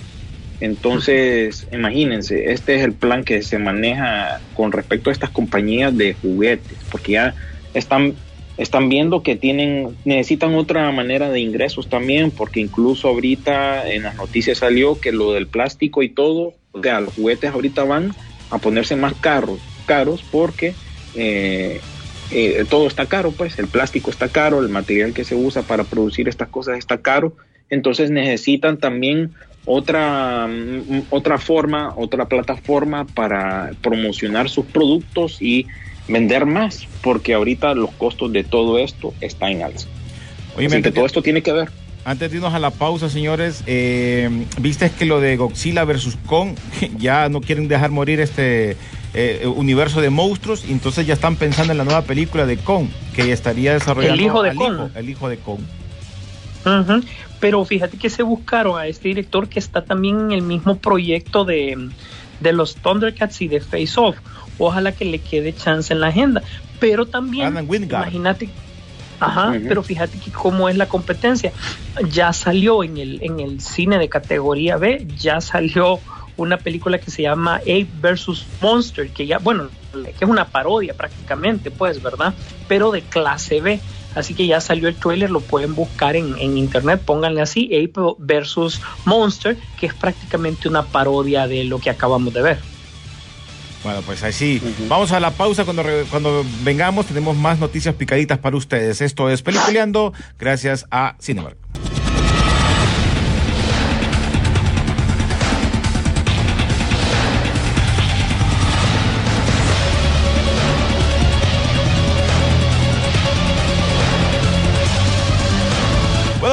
[0.61, 6.15] Entonces, imagínense, este es el plan que se maneja con respecto a estas compañías de
[6.15, 7.35] juguetes, porque ya
[7.75, 8.15] están,
[8.57, 14.17] están viendo que tienen, necesitan otra manera de ingresos también, porque incluso ahorita en las
[14.17, 18.15] noticias salió que lo del plástico y todo, o sea, los juguetes ahorita van
[18.51, 20.75] a ponerse más caros, caros porque
[21.15, 21.81] eh,
[22.31, 25.85] eh, todo está caro, pues el plástico está caro, el material que se usa para
[25.85, 27.35] producir estas cosas está caro,
[27.71, 29.33] entonces necesitan también
[29.65, 35.67] otra, mm, otra forma, otra plataforma para promocionar sus productos y
[36.09, 39.87] vender más, porque ahorita los costos de todo esto están en alza.
[40.57, 41.69] Oye, Así que antes, todo esto tiene que ver.
[42.11, 44.29] Antes de irnos a la pausa, señores, eh,
[44.61, 46.55] viste que lo de Godzilla versus Kong
[46.99, 48.77] ya no quieren dejar morir este
[49.15, 52.87] eh, universo de monstruos, y entonces ya están pensando en la nueva película de Kong,
[53.15, 54.75] que estaría desarrollando El hijo de Kong.
[54.75, 55.61] hijo- el hijo de Kong.
[57.41, 61.45] Pero fíjate que se buscaron a este director que está también en el mismo proyecto
[61.45, 61.89] de,
[62.41, 64.17] de los Thundercats y de Face Off.
[64.59, 66.43] Ojalá que le quede chance en la agenda.
[66.81, 67.47] Pero también,
[68.01, 68.49] imagínate,
[69.21, 71.53] ajá, pero fíjate que cómo es la competencia.
[72.11, 76.01] Ya salió en el, en el cine de categoría B, ya salió
[76.37, 80.95] una película que se llama Ape versus Monster, que ya, bueno, que es una parodia
[80.95, 82.35] prácticamente, pues, ¿verdad?
[82.69, 83.81] Pero de clase B.
[84.15, 88.01] Así que ya salió el trailer, lo pueden buscar en, en internet, pónganle así, Ape
[88.19, 92.78] versus Monster, que es prácticamente una parodia de lo que acabamos de ver.
[93.85, 94.61] Bueno, pues así.
[94.89, 95.65] Vamos a la pausa.
[95.65, 99.01] Cuando, re- cuando vengamos, tenemos más noticias picaditas para ustedes.
[99.01, 101.57] Esto es Peliculeando, gracias a Cinemark.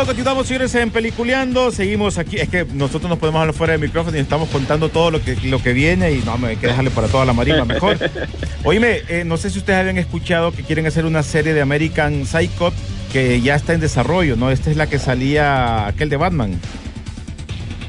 [0.06, 1.72] Bueno, continuamos, señores, en Peliculeando.
[1.72, 2.36] Seguimos aquí.
[2.38, 5.36] Es que nosotros nos podemos hablar fuera del micrófono y estamos contando todo lo que,
[5.46, 7.98] lo que viene y no, me hay que dejarle para toda la marina mejor.
[8.64, 12.28] Oíme, eh, no sé si ustedes habían escuchado que quieren hacer una serie de American
[12.28, 12.72] Psycho
[13.12, 14.52] que ya está en desarrollo, ¿no?
[14.52, 16.60] Esta es la que salía aquel de Batman.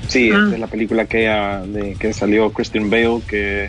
[0.08, 0.44] Sí, Mm.
[0.44, 3.68] esta es la película que, ella- de, que salió Christian Bale, que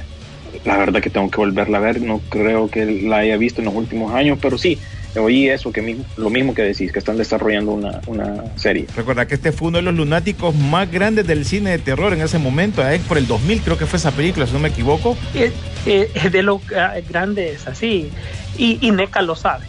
[0.63, 1.99] la verdad que tengo que volverla a ver.
[2.01, 4.77] No creo que la haya visto en los últimos años, pero sí,
[5.15, 8.85] oí eso, que lo mismo que decís, que están desarrollando una, una serie.
[8.95, 12.21] Recuerda que este fue uno de los lunáticos más grandes del cine de terror en
[12.21, 12.87] ese momento.
[12.87, 12.99] ¿eh?
[13.07, 15.17] Por el 2000 creo que fue esa película, si no me equivoco.
[15.33, 15.51] Es,
[15.85, 18.09] es- es de lo gra- grande es así.
[18.57, 19.65] Y, y NECA lo sabe.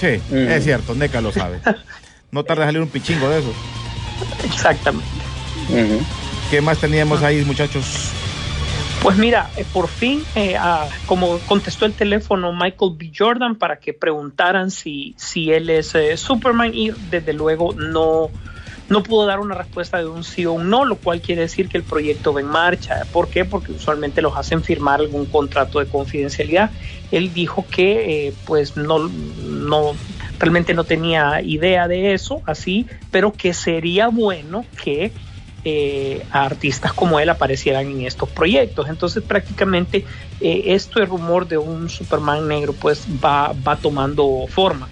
[0.00, 0.36] Sí, Mm.
[0.50, 1.58] es cierto, Neca lo sabe.
[2.32, 3.54] No tarda en salir un pichingo de esos.
[4.44, 5.06] Exactamente.
[6.50, 7.84] ¿Qué más teníamos ahí, muchachos?
[9.02, 10.56] Pues mira, eh, por fin, eh,
[11.06, 13.12] como contestó el teléfono Michael B.
[13.16, 18.30] Jordan para que preguntaran si, si él es eh, Superman y desde luego no,
[18.88, 21.68] no pudo dar una respuesta de un sí o un no, lo cual quiere decir
[21.68, 23.02] que el proyecto va en marcha.
[23.12, 23.44] ¿Por qué?
[23.44, 26.70] Porque usualmente los hacen firmar algún contrato de confidencialidad.
[27.10, 29.94] Él dijo que eh, pues no, no
[30.38, 35.12] realmente no tenía idea de eso, así, pero que sería bueno que
[35.68, 38.88] eh, a artistas como él aparecieran en estos proyectos.
[38.88, 40.04] Entonces prácticamente
[40.40, 44.88] eh, esto el rumor de un Superman negro pues va, va tomando forma.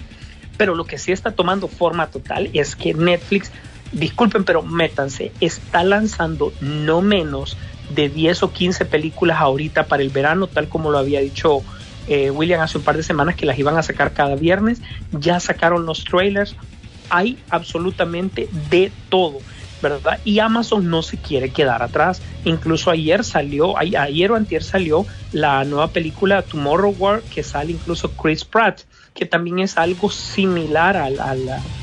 [0.57, 3.53] Pero lo que sí está tomando forma total es que Netflix,
[3.93, 7.57] disculpen, pero métanse, está lanzando no menos
[7.91, 11.63] de 10 o 15 películas ahorita para el verano, tal como lo había dicho
[12.09, 14.83] eh, William hace un par de semanas que las iban a sacar cada viernes.
[15.13, 16.57] Ya sacaron los trailers.
[17.11, 19.39] Hay absolutamente de todo.
[20.25, 22.23] Y Amazon no se quiere quedar atrás.
[22.45, 28.11] Incluso ayer salió, ayer o antier salió la nueva película Tomorrow War que sale incluso
[28.13, 28.81] Chris Pratt,
[29.15, 31.41] que también es algo similar al, al,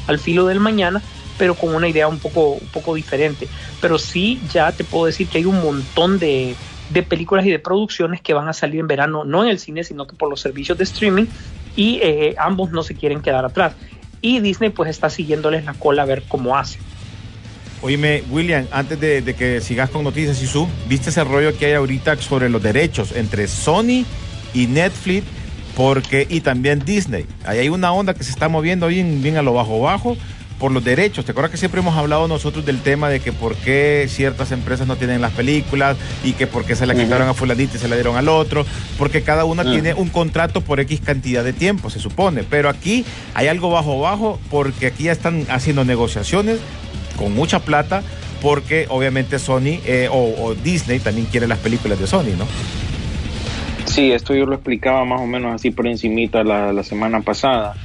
[0.07, 1.01] al filo del mañana,
[1.37, 3.47] pero con una idea un poco, un poco diferente.
[3.79, 6.55] Pero sí, ya te puedo decir que hay un montón de,
[6.91, 9.83] de películas y de producciones que van a salir en verano, no en el cine,
[9.83, 11.25] sino que por los servicios de streaming,
[11.75, 13.73] y eh, ambos no se quieren quedar atrás.
[14.21, 16.79] Y Disney pues está siguiéndoles la cola a ver cómo hace.
[17.81, 21.65] Oíme, William, antes de, de que sigas con noticias y su, ¿viste ese rollo que
[21.65, 24.05] hay ahorita sobre los derechos entre Sony
[24.53, 25.25] y Netflix?
[25.75, 27.25] Porque, y también Disney.
[27.43, 30.15] Ahí hay una onda que se está moviendo bien, bien a lo bajo bajo
[30.59, 31.25] por los derechos.
[31.25, 34.85] ¿Te acuerdas que siempre hemos hablado nosotros del tema de que por qué ciertas empresas
[34.85, 37.87] no tienen las películas y que por qué se la quitaron a fulanita y se
[37.87, 38.63] la dieron al otro?
[38.99, 39.71] Porque cada una Ujú.
[39.71, 42.43] tiene un contrato por X cantidad de tiempo, se supone.
[42.43, 46.59] Pero aquí hay algo bajo bajo porque aquí ya están haciendo negociaciones
[47.21, 48.01] con mucha plata
[48.41, 52.45] porque obviamente Sony eh, o, Disney también quiere las películas de Sony, ¿no?
[53.85, 57.75] Sí, esto yo lo explicaba más o menos así por encimita la, semana pasada.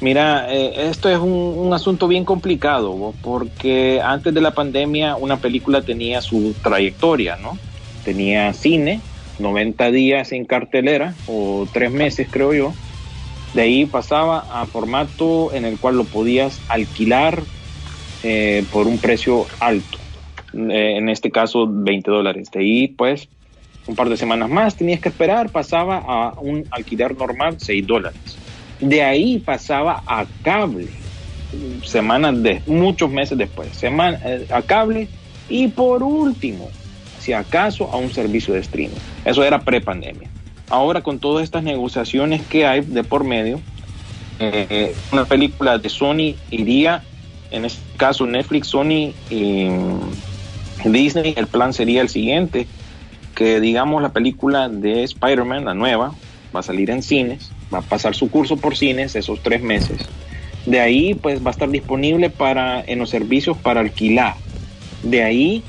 [0.00, 5.36] Mira, eh, esto es un, un asunto bien complicado, porque antes de la pandemia una
[5.36, 7.58] película tenía su trayectoria, ¿no?
[8.04, 9.00] Tenía cine,
[9.38, 12.72] 90 días en cartelera, o tres meses creo yo.
[13.54, 17.42] De ahí pasaba a formato en el cual lo podías alquilar
[18.22, 19.98] eh, por un precio alto,
[20.54, 22.50] eh, en este caso 20 dólares.
[22.50, 23.28] De ahí pues
[23.86, 28.20] un par de semanas más tenías que esperar, pasaba a un alquiler normal 6 dólares.
[28.80, 30.88] De ahí pasaba a cable,
[31.84, 35.08] semanas de, muchos meses después, semana, eh, a cable
[35.48, 36.70] y por último,
[37.20, 38.96] si acaso, a un servicio de streaming.
[39.24, 40.28] Eso era pre-pandemia.
[40.68, 43.60] Ahora con todas estas negociaciones que hay de por medio,
[44.38, 47.02] eh, una película de Sony iría,
[47.52, 49.68] en este caso Netflix, Sony y
[50.84, 52.66] Disney, el plan sería el siguiente,
[53.34, 56.14] que digamos la película de Spider-Man, la nueva,
[56.54, 60.08] va a salir en cines, va a pasar su curso por cines esos tres meses.
[60.66, 64.34] De ahí pues va a estar disponible para, en los servicios para alquilar.
[65.02, 65.62] De ahí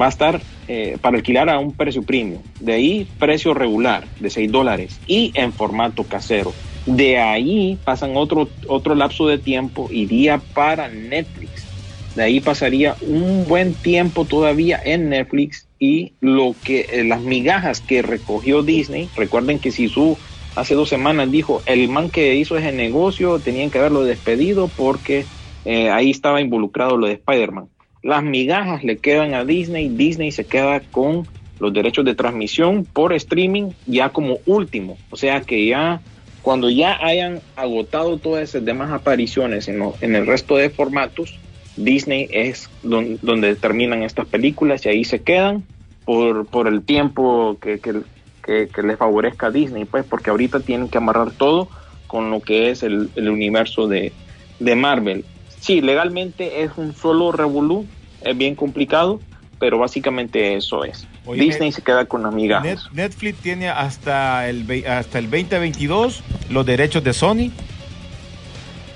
[0.00, 2.42] va a estar eh, para alquilar a un precio premium.
[2.58, 6.52] De ahí precio regular de 6 dólares y en formato casero.
[6.86, 11.70] De ahí pasan otro, otro lapso de tiempo, iría para Netflix.
[12.14, 17.80] De ahí pasaría un buen tiempo todavía en Netflix y lo que eh, las migajas
[17.80, 20.18] que recogió Disney, recuerden que si su
[20.56, 25.24] hace dos semanas dijo el man que hizo ese negocio tenían que haberlo despedido porque
[25.64, 27.68] eh, ahí estaba involucrado lo de Spider-Man.
[28.02, 31.26] Las migajas le quedan a Disney, Disney se queda con
[31.58, 34.96] los derechos de transmisión por streaming ya como último.
[35.10, 36.00] O sea que ya
[36.40, 41.40] cuando ya hayan agotado todas esas demás apariciones en, lo- en el resto de formatos,
[41.76, 45.68] Disney es don- donde terminan estas películas y ahí se quedan
[46.04, 48.02] por, por el tiempo que, que,
[48.42, 51.70] que- les favorezca Disney, pues porque ahorita tienen que amarrar todo
[52.06, 54.18] con lo que es el, el universo de,
[54.58, 55.28] de Marvel.
[55.46, 59.22] Sí, legalmente es un solo revolú, es bien complicado,
[59.60, 61.06] pero básicamente eso es.
[61.26, 62.64] Oye, Disney Net- se queda con las migajas.
[62.64, 67.50] Net- Netflix tiene hasta el, hasta el 2022 los derechos de Sony.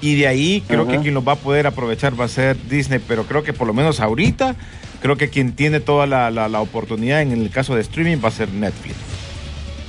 [0.01, 2.99] Y de ahí creo que quien los va a poder aprovechar va a ser Disney,
[3.07, 4.57] pero creo que por lo menos ahorita,
[5.01, 8.29] creo que quien tiene toda la, la- la oportunidad en el caso de streaming va
[8.29, 8.97] a ser Netflix.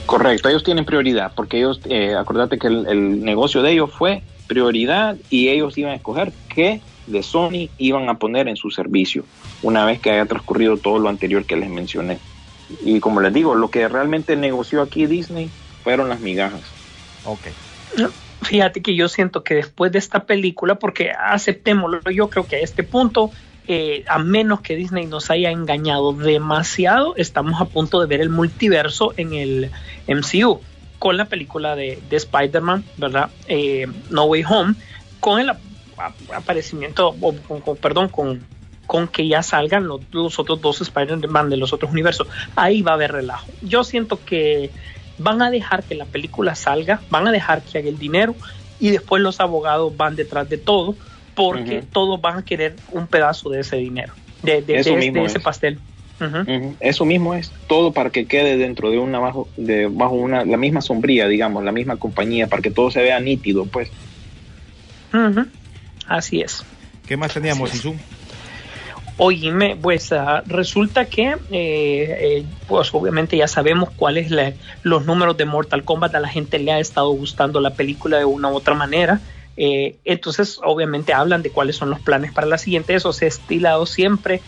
[0.06, 4.22] Correcto, ellos tienen prioridad, porque ellos, eh, acordate que el, el negocio de ellos fue
[4.48, 9.26] prioridad y ellos iban a escoger qué de Sony iban a poner en su servicio,
[9.62, 12.20] una vez que haya transcurrido todo lo anterior que les mencioné.
[12.84, 15.52] Y como les digo, lo que realmente negoció aquí Disney
[15.84, 16.74] fueron las migajas.
[17.24, 17.48] Ok.
[18.42, 22.60] Fíjate que yo siento que después de esta película, porque aceptémoslo, yo creo que a
[22.60, 23.32] este punto,
[23.68, 28.30] eh, a menos que Disney nos haya engañado demasiado, estamos a punto de ver el
[28.30, 29.72] multiverso en el
[30.08, 30.62] MCU
[31.00, 33.32] con la película de, de Spider-Man, ¿verdad?
[33.48, 34.76] Eh, no Way Home,
[35.20, 35.62] con el ap-
[35.98, 38.44] ap- aparecimiento, o con- con- perdón, con,
[38.86, 42.28] con que ya salgan los, los otros dos Spider-Man de los otros universos.
[42.56, 43.48] Ahí va a haber relajo.
[43.62, 44.72] Yo siento que
[45.18, 48.36] van a dejar que la película salga, van a dejar que haga el dinero
[48.80, 50.96] y después los abogados van detrás de todo
[51.36, 55.44] porque todos van a querer un pedazo de ese dinero, de, de ese es.
[55.44, 55.80] pastel.
[56.80, 60.56] Eso mismo es todo para que quede dentro de una bajo de bajo una la
[60.56, 63.90] misma sombría, digamos, la misma compañía, para que todo se vea nítido, pues.
[66.08, 66.64] Así es.
[67.06, 67.74] ¿Qué más teníamos.
[67.74, 67.96] Isu?
[69.18, 74.30] Oíme, pues ah, resulta que, eh, eh, pues obviamente ya sabemos cuáles
[74.82, 78.26] los números de Mortal Kombat, a la gente le ha estado gustando la película de
[78.26, 79.22] una u otra manera.
[79.56, 82.94] Eh, entonces, obviamente hablan de cuáles son los planes para la siguiente.
[82.94, 84.44] Eso se ha estilado siempre.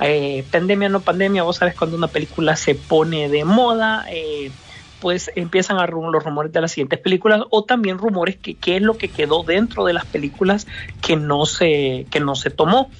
[0.00, 4.54] Eh, pandemia, no pandemia, vos sabes cuando una película se pone de moda, eh,
[4.98, 8.76] pues empiezan a rum- los rumores de las siguientes películas o también rumores que qué
[8.76, 10.66] es lo que quedó dentro de las películas
[11.00, 12.90] que no se, que no se tomó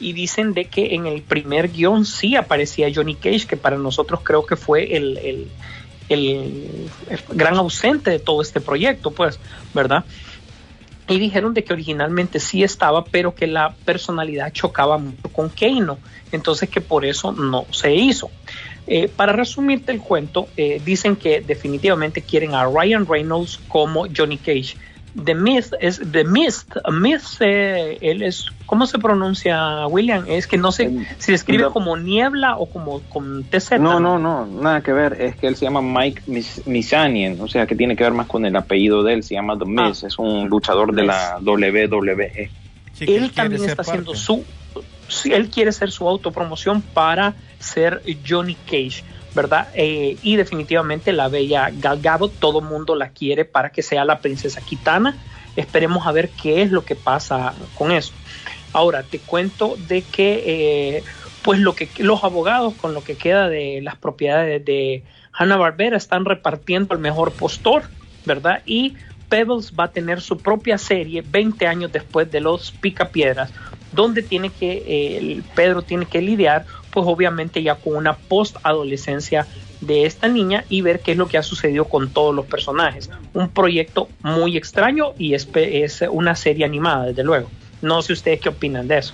[0.00, 4.20] y dicen de que en el primer guion sí aparecía Johnny Cage, que para nosotros
[4.22, 5.48] creo que fue el, el-
[6.08, 6.90] el-
[7.30, 9.38] gran ausente de todo este proyecto, pues,
[9.72, 10.04] ¿verdad?
[11.08, 15.98] Y dijeron de que originalmente sí estaba, pero que la personalidad chocaba mucho con Keino,
[16.32, 18.30] entonces que por eso no se hizo.
[18.86, 24.36] Eh, para resumirte el cuento, eh, dicen que definitivamente quieren a Ryan Reynolds como Johnny
[24.38, 24.76] Cage.
[25.22, 26.74] The Mist es The Mist.
[26.90, 30.24] Mist, eh, él es, ¿cómo se pronuncia William?
[30.26, 33.78] Es que no sé El- si se escribe como niebla o como con TZ.
[33.78, 35.20] No, no, no, nada que ver.
[35.20, 38.26] Es que él se llama Mike Mis- Misanian, o sea que tiene que ver más
[38.26, 39.22] con el apellido de él.
[39.22, 42.50] Se llama The Miz, es un luchador de la WWE.
[42.92, 44.44] Sí, él también ser está haciendo su,
[45.26, 49.68] él quiere hacer su autopromoción para ser Johnny Cage, ¿verdad?
[49.74, 54.20] Eh, y definitivamente la bella Gal Gadot, todo mundo la quiere para que sea la
[54.20, 55.16] princesa Kitana.
[55.56, 58.12] Esperemos a ver qué es lo que pasa con eso.
[58.72, 61.04] Ahora te cuento de que, eh,
[61.42, 65.96] pues lo que los abogados con lo que queda de las propiedades de Hanna Barbera
[65.96, 67.84] están repartiendo el mejor postor,
[68.24, 68.62] ¿verdad?
[68.66, 68.96] Y
[69.28, 73.52] Pebbles va a tener su propia serie 20 años después de los Picapiedras,
[73.92, 79.46] donde tiene que eh, Pedro tiene que lidiar, pues obviamente ya con una post-adolescencia
[79.80, 83.10] de esta niña y ver qué es lo que ha sucedido con todos los personajes.
[83.34, 87.50] Un proyecto muy extraño y es, es una serie animada, desde luego.
[87.82, 89.12] No sé ustedes qué opinan de eso.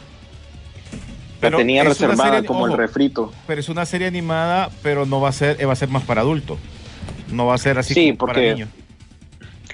[1.40, 3.32] La tenía reservada serie- como el refrito.
[3.46, 6.02] Pero es una serie animada, pero no va a ser, eh, va a ser más
[6.04, 6.58] para adultos.
[7.32, 8.68] No va a ser así Sí, como para porque- niños.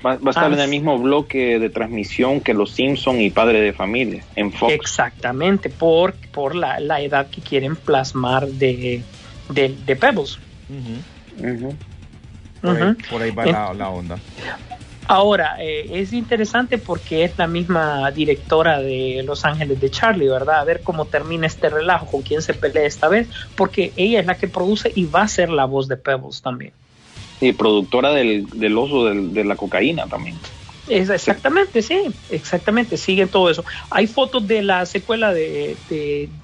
[0.04, 0.70] Va, va a estar Ah, en el sí.
[0.70, 4.72] mismo bloque de transmisión que Los Simpson y Padre de Familia en Fox.
[4.74, 9.02] Exactamente, por, por la, la edad que quieren plasmar de,
[9.48, 10.38] de, de Pebbles.
[10.68, 12.96] Por, ahí, Ujú.
[13.10, 14.18] por ahí va En- la, la onda.
[15.08, 20.58] Ahora, eh, es interesante porque es la misma directora de Los Ángeles de Charlie, ¿verdad?
[20.58, 24.26] A ver cómo termina este relajo, con quién se pelea esta vez, porque ella es
[24.26, 26.72] la que produce y va a ser la voz de Pebbles también.
[27.40, 30.40] Y productora del, del oso del- de la cocaína también.
[30.86, 33.64] Es exactamente, sí, exactamente, sigue todo eso.
[33.90, 35.80] Hay fotos de la secuela de,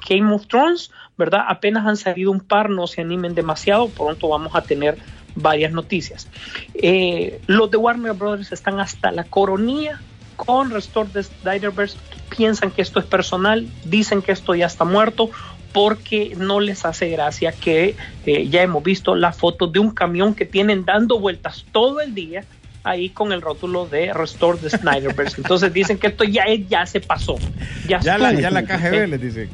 [0.09, 1.45] Game of Thrones, ¿verdad?
[1.47, 4.99] Apenas han salido un par, no se animen demasiado, pronto vamos a tener
[5.35, 6.29] varias noticias.
[6.75, 10.03] Eh, los de Warner Brothers están hasta la coronilla
[10.35, 15.31] con Restore the Snyderverse, piensan que esto es personal, dicen que esto ya está muerto.
[15.73, 17.97] Porque no les hace gracia que
[18.27, 22.15] eh, ya hemos visto la foto de un camión que tienen dando vueltas todo el
[22.15, 22.45] día
[22.85, 25.37] ahí con el rótulo de Restore the Snyderverse.
[25.41, 27.39] Entonces dicen que esto ya, es- ya se pasó.
[27.87, 29.49] Ya, Ya la, ya la KGB les dice.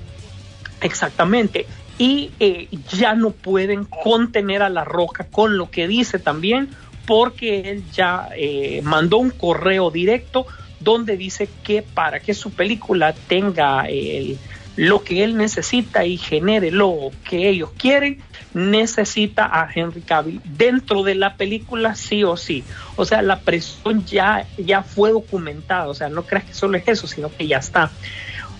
[0.80, 1.66] Exactamente.
[1.98, 6.70] Y eh, ya no pueden contener a la roca con lo que dice también,
[7.06, 10.46] porque él ya eh, mandó un correo directo
[10.80, 14.38] donde dice que para que su película tenga el-
[14.78, 18.22] lo que él necesita y genere lo que ellos quieren,
[18.54, 22.62] necesita a Henry Cavill dentro de la película sí o sí.
[22.94, 25.88] O sea, la presión ya, ya fue documentada.
[25.88, 27.90] O sea, no creas que solo es eso, sino que ya está.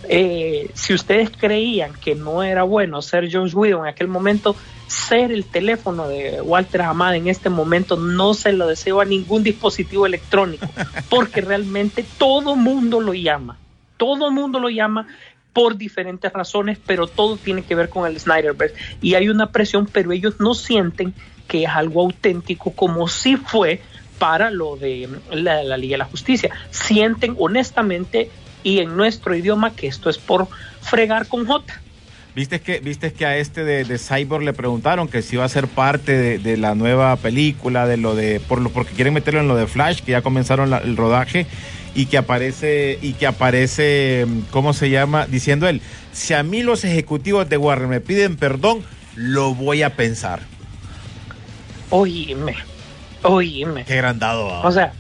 [0.09, 4.57] Eh, si ustedes creían que no era bueno ser Josh Whedon en aquel momento,
[4.89, 9.45] ser el teléfono de Walter Hamada en este momento no se lo deseo a ningún
[9.45, 10.67] dispositivo electrónico,
[11.11, 13.59] porque realmente todo mundo lo llama,
[13.97, 15.07] todo mundo lo llama
[15.59, 19.89] por diferentes razones, pero todo tiene que ver con el Snyderverse y hay una presión,
[19.91, 21.13] pero ellos no sienten
[21.49, 23.81] que es algo auténtico como si fue
[24.21, 26.51] para lo de la, Liga de la Justicia.
[26.71, 28.31] Sienten honestamente
[28.63, 30.47] y en nuestro idioma que esto es por
[30.81, 31.65] fregar con J.
[32.37, 35.49] ¿Viste que, viste que a este de, de Cyborg le preguntaron que si iba a
[35.49, 39.41] ser parte de, de la nueva película, de lo de, por lo, porque quieren meterlo
[39.41, 41.47] en lo de Flash, que ya comenzaron la- el rodaje,
[41.99, 45.27] y que aparece, y que aparece, ¿cómo se llama?
[45.27, 45.83] Diciendo él,
[46.13, 48.85] si a mí los ejecutivos de Warner me piden perdón,
[49.17, 50.43] lo voy a pensar.
[51.91, 52.55] Oíme,
[53.25, 53.85] oíme.
[53.85, 54.47] Qué grandado.
[54.47, 54.61] va.
[54.63, 54.93] O sea,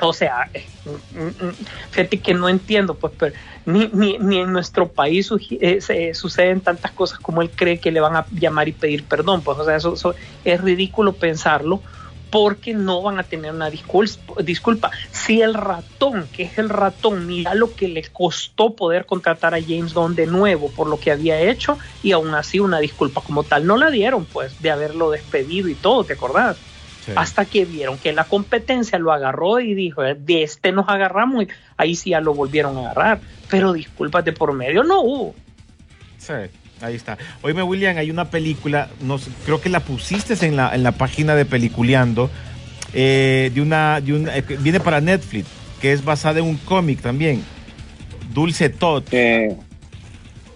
[0.00, 1.56] o sea, eh, mm, mm,
[1.90, 3.34] fíjate que no entiendo, pues, pero
[3.66, 5.28] ni, ni, ni en nuestro país
[5.60, 9.06] eh, se- suceden tantas cosas como él cree que le van a llamar y pedir
[9.06, 9.42] perdón.
[9.42, 11.82] Pues, o sea, eso, eso es ridículo pensarlo
[12.30, 14.90] porque no van a tener una disculpa, disculpa.
[15.10, 19.60] Si el ratón, que es el ratón, mira lo que le costó poder contratar a
[19.60, 23.44] James Gunn de nuevo por lo que había hecho y aún así una disculpa como
[23.44, 26.56] tal no la dieron, pues, de haberlo despedido y todo, ¿te acordás?
[27.04, 27.12] Sí.
[27.16, 31.44] hasta que vieron que la competencia lo agarró y dijo, "Eh, de este nos agarramos
[31.44, 31.48] y
[31.78, 33.20] ahí sí ya lo volvieron a agarrar.
[33.48, 35.34] Pero disculpas de por medio no hubo.
[36.18, 36.34] Sí,
[36.80, 37.18] ahí está.
[37.42, 40.92] Oíme, William, hay una película, no sé, creo que la pusiste en la, en la
[40.92, 42.30] página de Peliculeando,
[42.94, 45.46] eh, de una, de una, eh, viene para Netflix,
[45.80, 47.42] que es basada en un cómic también,
[48.32, 49.04] Dulce Todd.
[49.12, 49.56] Eh,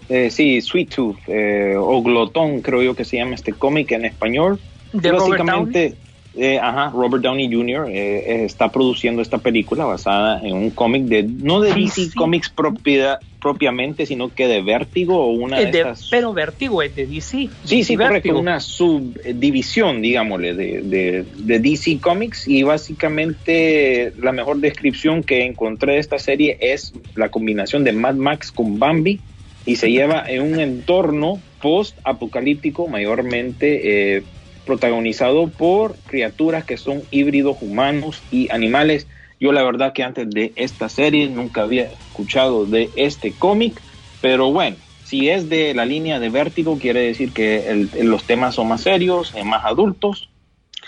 [0.09, 4.05] eh, sí, Sweet Tooth eh, o Glotón, creo yo que se llama este cómic en
[4.05, 4.59] español.
[4.91, 5.65] De Robert Downey.
[5.65, 5.95] Básicamente,
[6.35, 7.89] eh, ajá, Robert Downey Jr.
[7.89, 12.11] está produciendo esta película basada en un cómic de, no de Sí, DC sí.
[12.11, 16.07] Comics propiedad, propiamente, sino que de Vértigo o una de, Es de- estas...
[16.09, 17.21] pero Vértigo es de DC.
[17.21, 24.31] Sí, sí, DC correcto, una subdivisión, digámosle, de, de, de DC Comics y básicamente la
[24.31, 29.19] mejor descripción que encontré de esta serie es la combinación de Mad Max con Bambi
[29.65, 34.23] y se lleva en un entorno post-apocalíptico mayormente eh,
[34.65, 39.05] protagonizado por criaturas que son híbridos humanos y animales.
[39.43, 43.83] Yo la verdad que antes de esta serie nunca había escuchado de este cómic,
[44.21, 48.55] pero bueno, si es de la línea de vértigo, quiere decir que el- los temas
[48.55, 50.29] son más serios, eh, más adultos.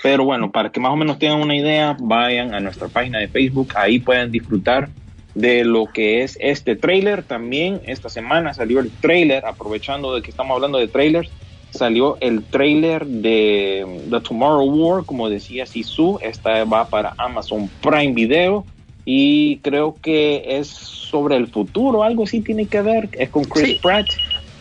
[0.02, 3.28] Pero bueno, para que más o menos tengan una idea, vayan a nuestra página de
[3.28, 4.94] Facebook, ahí pueden disfrutar
[5.34, 7.24] de lo que es este trailer.
[7.26, 11.30] También esta semana salió el trailer, aprovechando de que estamos hablando de trailers,
[11.76, 18.14] salió el trailer de The Tomorrow War, como decía Sisu, esta va para Amazon Prime
[18.14, 18.66] Video
[19.06, 23.74] y creo que es sobre el futuro, algo así tiene que ver, es con Chris
[23.74, 23.80] Sí.
[23.82, 24.08] Pratt.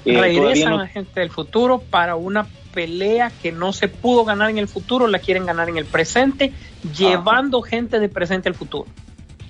[0.05, 4.51] Eh, Regresan no- a gente del futuro para una pelea que no se pudo ganar
[4.51, 6.53] en el futuro, la quieren ganar en el presente,
[6.97, 8.87] llevando gente de presente al futuro.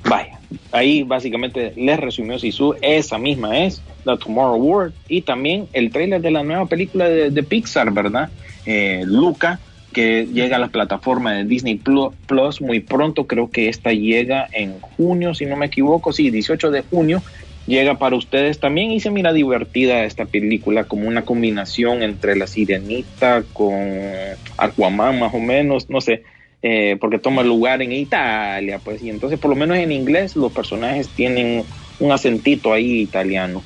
[0.04, 0.38] Vaya,
[0.72, 6.20] ahí básicamente les resumió Sisu, esa misma es The Tomorrow War y también el trailer
[6.20, 8.30] de la nueva película de, Pixar, ¿verdad?
[8.66, 9.60] Eh, Luca,
[9.92, 14.48] que llega a la plataforma de Disney Plu- Plus muy pronto, creo que esta llega
[14.52, 17.22] en junio, si no me equivoco, sí, 18 de junio,
[17.66, 22.46] llega para ustedes también y se mira divertida esta película como una combinación entre la
[22.46, 23.74] sirenita con
[24.58, 26.24] Aquaman más o menos, no sé,
[26.66, 30.50] eh, porque toma lugar en Italia, pues, y entonces por lo menos en inglés los
[30.50, 31.62] personajes tienen
[32.00, 33.62] un acentito ahí italiano.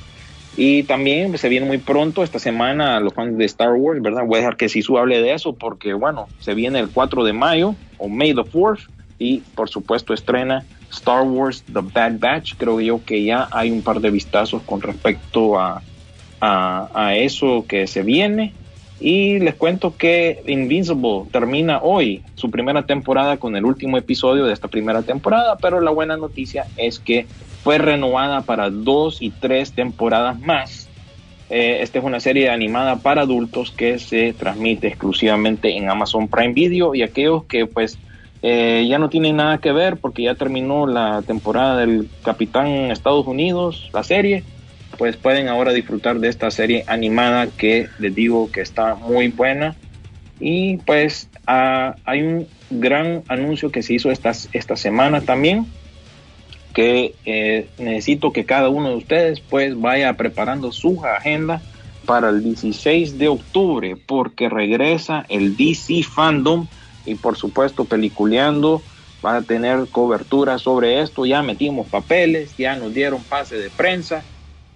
[0.57, 4.25] Y también se viene muy pronto esta semana los fans de Star Wars, ¿verdad?
[4.25, 7.31] Voy a dejar que Sisu hable de eso porque, bueno, se viene el 4 de
[7.31, 12.55] mayo o May the 4th y por supuesto estrena Star Wars The Bad Batch.
[12.57, 15.81] Creo yo que ya hay un par de vistazos con respecto a,
[16.41, 18.53] a, a eso que se viene.
[18.99, 24.53] Y les cuento que Invincible termina hoy su primera temporada con el último episodio de
[24.53, 27.25] esta primera temporada, pero la buena noticia es que
[27.63, 30.89] fue renovada para dos y tres temporadas más.
[31.49, 36.53] Eh, esta es una serie animada para adultos que se transmite exclusivamente en Amazon Prime
[36.53, 37.97] Video y aquellos que pues
[38.41, 43.25] eh, ya no tienen nada que ver porque ya terminó la temporada del Capitán Estados
[43.25, 44.43] Unidos, la serie,
[44.99, 49.77] pues pueden ahora disfrutar de esta serie animada que les digo que está muy buena.
[50.41, 55.67] Y pues ah, hay un gran anuncio que se hizo esta, esta semana también,
[56.73, 61.61] que eh, necesito que cada uno de ustedes pues vaya preparando su agenda
[62.05, 66.67] para el 16 de octubre, porque regresa el DC Fandom
[67.05, 68.81] y por supuesto peliculeando
[69.25, 74.25] va a tener cobertura sobre esto, ya metimos papeles, ya nos dieron pase de prensa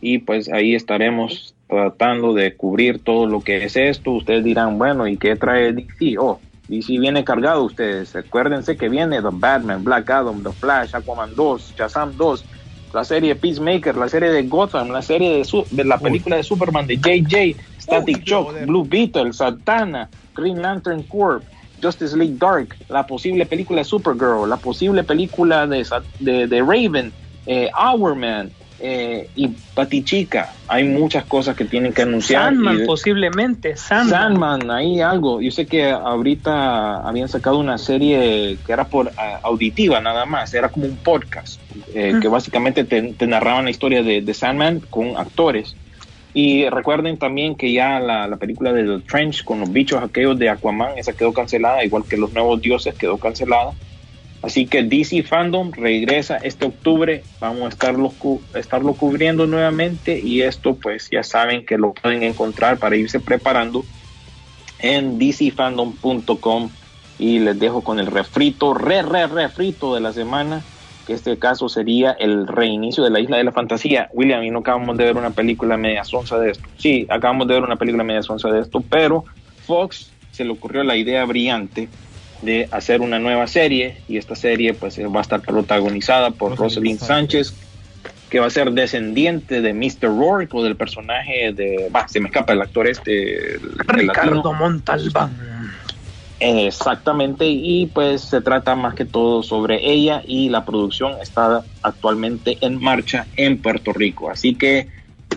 [0.03, 4.11] y pues ahí estaremos tratando de cubrir todo lo que es esto.
[4.11, 6.17] Ustedes dirán, bueno, ¿y qué trae DC?
[6.19, 8.13] Oh, DC viene cargado ustedes.
[8.13, 12.43] Acuérdense que viene The Batman, Black Adam, The Flash, Aquaman 2, Shazam 2,
[12.93, 16.43] la serie Peacemaker, la serie de Gotham, la serie de, su de la película de
[16.43, 18.65] Superman de JJ, Static Uy, Shock.
[18.65, 21.41] Blue Beetle, Satana, Green Lantern Corps,
[21.81, 25.85] Justice League Dark, la posible película de Supergirl, la posible película de,
[26.19, 27.13] de Raven,
[27.45, 28.51] eh, Hourman
[28.85, 30.51] eh, y Batichica.
[30.67, 32.43] Hay muchas cosas que tienen que anunciar.
[32.43, 34.09] Sandman de- posiblemente, Sandman.
[34.09, 35.39] Sandman, ahí algo.
[35.41, 40.53] Yo sé que ahorita habían sacado una serie que era por ah, auditiva nada más,
[40.53, 41.61] era como un podcast,
[41.93, 45.75] eh, que básicamente te, te narraban la historia de, de Sandman con actores.
[46.33, 50.37] Y recuerden también que ya la, la película de The Trench con los bichos aquellos
[50.39, 53.71] de Aquaman, esa quedó cancelada, igual que Los Nuevos Dioses quedó cancelada.
[54.43, 58.13] Así que DC Fandom regresa este octubre, vamos a estarlo,
[58.53, 63.85] estarlo cubriendo nuevamente y esto pues ya saben que lo pueden encontrar para irse preparando
[64.79, 66.69] en dcfandom.com
[67.19, 70.61] y les dejo con el refrito, re, re, refrito de la semana,
[71.07, 74.09] que este caso sería el reinicio de la Isla de la Fantasía.
[74.11, 76.67] William, y no acabamos de ver una película media sonza de esto.
[76.77, 79.23] Sí, acabamos de ver una película media sonza de esto, pero
[79.65, 81.87] Fox se le ocurrió la idea brillante
[82.43, 86.99] de hacer una nueva serie y esta serie pues va a estar protagonizada por Rosalind
[86.99, 87.53] Rosalind Sánchez
[88.29, 90.07] que va a ser descendiente de Mr.
[90.07, 94.53] Rourke o del personaje de, va, se me escapa el actor este, el Ricardo latino.
[94.53, 95.53] Montalbán.
[96.39, 102.57] Exactamente, y pues se trata más que todo sobre ella y la producción está actualmente
[102.61, 104.29] en marcha en Puerto Rico.
[104.29, 104.87] Así que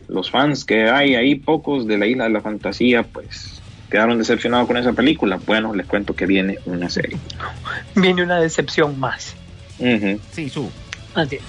[0.09, 3.61] los fans que hay ahí, pocos de la Isla de la Fantasía, pues
[3.91, 5.39] quedaron decepcionados con esa película.
[5.45, 7.19] Bueno, les cuento que viene una serie.
[7.95, 9.35] Viene una decepción más.
[9.79, 10.21] Ujú.
[10.33, 10.71] Sí, su.
[11.15, 11.43] Así es.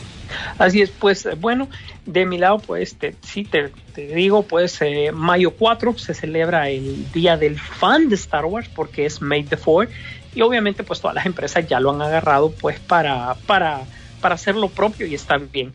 [0.58, 1.70] Así es, pues eh, bueno,
[2.06, 6.70] de mi lado, pues te, sí te, te digo, pues eh, mayo 4 se celebra
[6.70, 9.94] el Día del Fan de Star Wars porque es May the 4
[10.36, 13.82] y obviamente pues todas las empresas ya lo han agarrado pues para, para,
[14.22, 15.74] para hacer lo propio y está bien.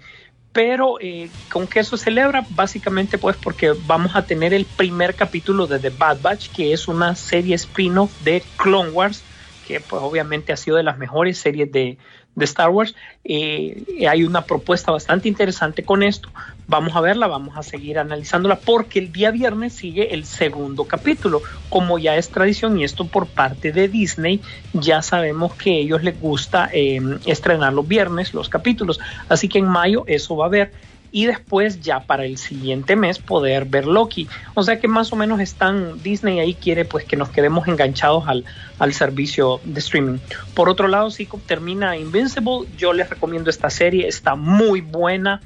[0.52, 5.66] Pero eh, con qué eso celebra, básicamente pues porque vamos a tener el primer capítulo
[5.66, 9.24] de The Bad Batch, que es una serie spin-off de Clone Wars,
[9.66, 11.96] que pues obviamente ha sido de las mejores series de,
[12.34, 12.94] de Star Wars.
[13.24, 16.28] Eh, hay una propuesta bastante interesante con esto.
[16.66, 21.42] Vamos a verla, vamos a seguir analizándola porque el día viernes sigue el segundo capítulo.
[21.68, 24.40] Como ya es tradición y esto por parte de Disney,
[24.72, 29.00] ya sabemos que a ellos les gusta eh, estrenar los viernes los capítulos.
[29.28, 30.72] Así que en mayo eso va a haber
[31.12, 34.28] y después ya para el siguiente mes poder ver Loki.
[34.54, 38.26] O sea que más o menos están, Disney ahí quiere pues que nos quedemos enganchados
[38.26, 38.44] al,
[38.78, 40.18] al servicio de streaming.
[40.54, 45.42] Por otro lado, si termina Invincible, yo les recomiendo esta serie, está muy buena,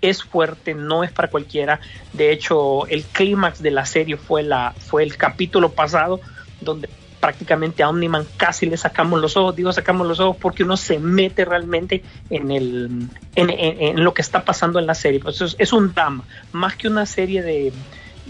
[0.00, 1.80] es fuerte, no es para cualquiera.
[2.14, 6.20] De hecho, el clímax de la serie fue, la, fue el capítulo pasado
[6.62, 6.88] donde
[7.20, 10.98] prácticamente a Omniman casi le sacamos los ojos, digo sacamos los ojos porque uno se
[10.98, 15.20] mete realmente en, el, en, en, lo que está pasando en la serie.
[15.20, 17.72] Pues es, un drama, más que una serie de,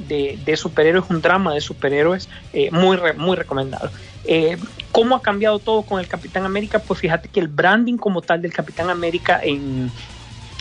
[0.09, 3.91] de, de superhéroes, un drama de superhéroes eh, muy, re, muy recomendado.
[4.25, 4.59] Eh,
[4.93, 6.81] ¿Cómo ha cambiado todo con el Capitán América?
[6.81, 9.91] Pues fíjate que el branding como tal del Capitán América en,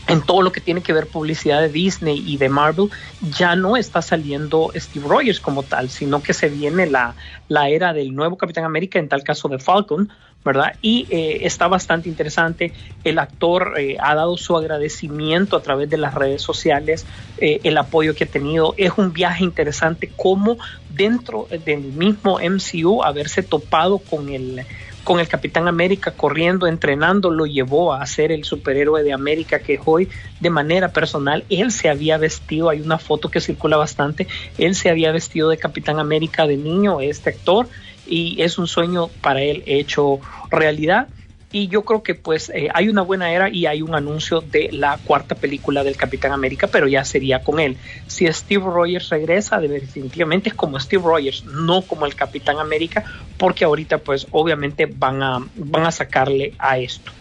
[0.09, 2.89] en todo lo que tiene que ver publicidad de Disney y de Marvel,
[3.37, 7.15] ya no está saliendo Steve Rogers como tal, sino que se viene la,
[7.47, 10.09] la era del nuevo Capitán América, en tal caso de Falcon,
[10.43, 10.73] ¿verdad?
[10.81, 12.73] Y eh, está bastante interesante.
[13.03, 17.05] El actor eh, ha dado su agradecimiento a través de las redes sociales,
[17.37, 18.73] eh, el apoyo que ha tenido.
[18.77, 20.57] Es un viaje interesante como
[20.89, 24.65] dentro del mismo MCU haberse topado con el
[25.03, 29.79] con el Capitán América corriendo, entrenando, lo llevó a ser el superhéroe de América que
[29.83, 34.27] hoy de manera personal él se había vestido, hay una foto que circula bastante,
[34.57, 37.67] él se había vestido de Capitán América de niño, este actor,
[38.07, 40.19] y es un sueño para él hecho
[40.49, 41.07] realidad.
[41.51, 44.69] Y yo creo que pues eh, hay una buena era y hay un anuncio de
[44.71, 47.77] la cuarta película del Capitán América, pero ya sería con él.
[48.07, 53.03] Si Steve Rogers regresa, definitivamente es como Steve Rogers, no como el Capitán América,
[53.37, 57.11] porque ahorita pues obviamente van a, van a sacarle a esto.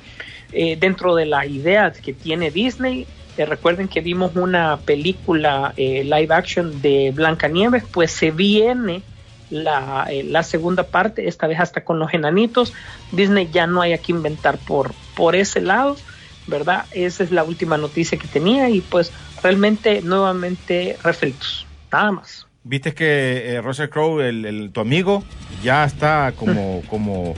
[0.53, 3.07] Eh, dentro de la idea que tiene Disney,
[3.37, 9.03] eh, recuerden que vimos una película eh, live action de Blancanieves, pues se viene
[9.51, 12.73] la, eh, la, segunda parte, esta vez hasta con los enanitos.
[13.13, 15.97] Disney ya no hay que inventar por, por ese lado,
[16.47, 16.87] ¿verdad?
[16.93, 22.47] Esa es la última noticia que tenía y pues realmente nuevamente refritos, nada más.
[22.65, 25.25] Viste que eh, Russell Crowe, el, el, tu amigo,
[25.63, 27.35] ya está como, como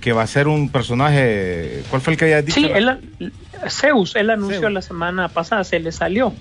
[0.00, 1.82] que va a ser un personaje.
[1.88, 2.60] ¿Cuál fue el que había dicho?
[2.60, 3.32] Sí, él,
[3.68, 4.72] Zeus, él anunció Zeus.
[4.72, 6.32] la semana pasada, se le salió.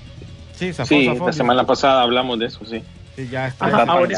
[0.55, 2.83] Sí, zafó, sí zafó, la semana pasada hablamos de eso, sí.
[3.15, 3.67] sí ya está.
[3.67, 4.17] Ajá, ahora,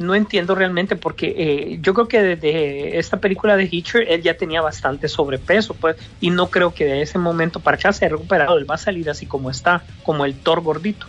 [0.00, 4.34] no entiendo realmente porque eh, yo creo que desde esta película de Hitcher él ya
[4.34, 8.16] tenía bastante sobrepeso, pues, y no creo que de ese momento para acá se haya
[8.16, 8.58] recuperado.
[8.58, 11.06] Él va a salir así como está, como el Thor gordito.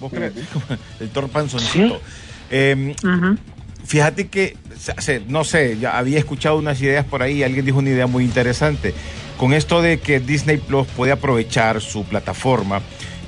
[0.00, 0.32] ¿Vos crees?
[1.00, 1.94] el Thor panzoncito.
[1.94, 2.02] ¿Sí?
[2.50, 3.38] Eh, uh -huh.
[3.84, 4.56] Fíjate que,
[5.28, 8.94] no sé, ya había escuchado unas ideas por ahí, alguien dijo una idea muy interesante.
[9.36, 12.80] Con esto de que Disney Plus puede aprovechar su plataforma,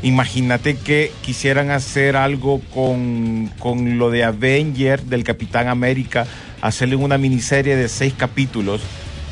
[0.05, 6.27] imagínate que quisieran hacer algo con, con, lo de Avenger del Capitán América,
[6.61, 8.83] hacerle una miniserie de seis capítulos.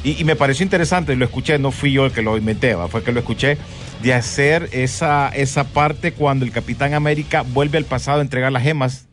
[0.02, 3.12] Y, me pareció interesante, lo escuché, no fui yo el que lo inventé, fue que
[3.12, 3.58] lo escuché,
[4.02, 8.62] de hacer esa, esa parte cuando el Capitán América vuelve al pasado a entregar las
[8.62, 9.06] gemas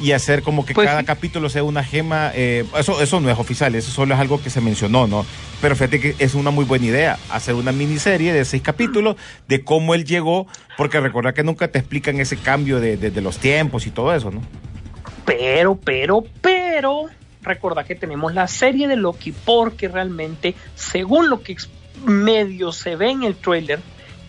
[0.00, 1.06] y hacer como que pues cada sí.
[1.06, 2.32] capítulo sea una gema.
[2.34, 5.26] Eh, eso, eso no es oficial, eso solo es algo que se mencionó, ¿no?
[5.60, 9.16] Pero fíjate que es una muy buena idea, hacer una miniserie de seis capítulos
[9.48, 10.46] de cómo él llegó,
[10.76, 14.14] porque recuerda que nunca te explican ese cambio de, de, de los tiempos y todo
[14.14, 14.42] eso, ¿no?
[15.26, 17.06] Pero, pero, pero,
[17.42, 21.56] recuerda que tenemos la serie de Loki, porque realmente, según lo que
[22.04, 23.80] medio se ve en el trailer,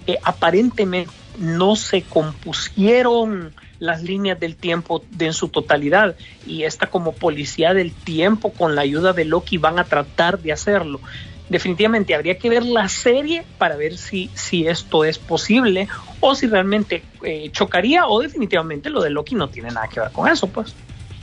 [0.07, 6.15] eh, aparentemente no se compusieron las líneas del tiempo de en su totalidad
[6.45, 10.53] y esta como policía del tiempo con la ayuda de Loki van a tratar de
[10.53, 11.01] hacerlo.
[11.49, 15.87] Definitivamente habría que ver la serie para ver si, si esto es posible
[16.19, 20.11] o si realmente eh, chocaría o definitivamente lo de Loki no tiene nada que ver
[20.11, 20.75] con eso, pues.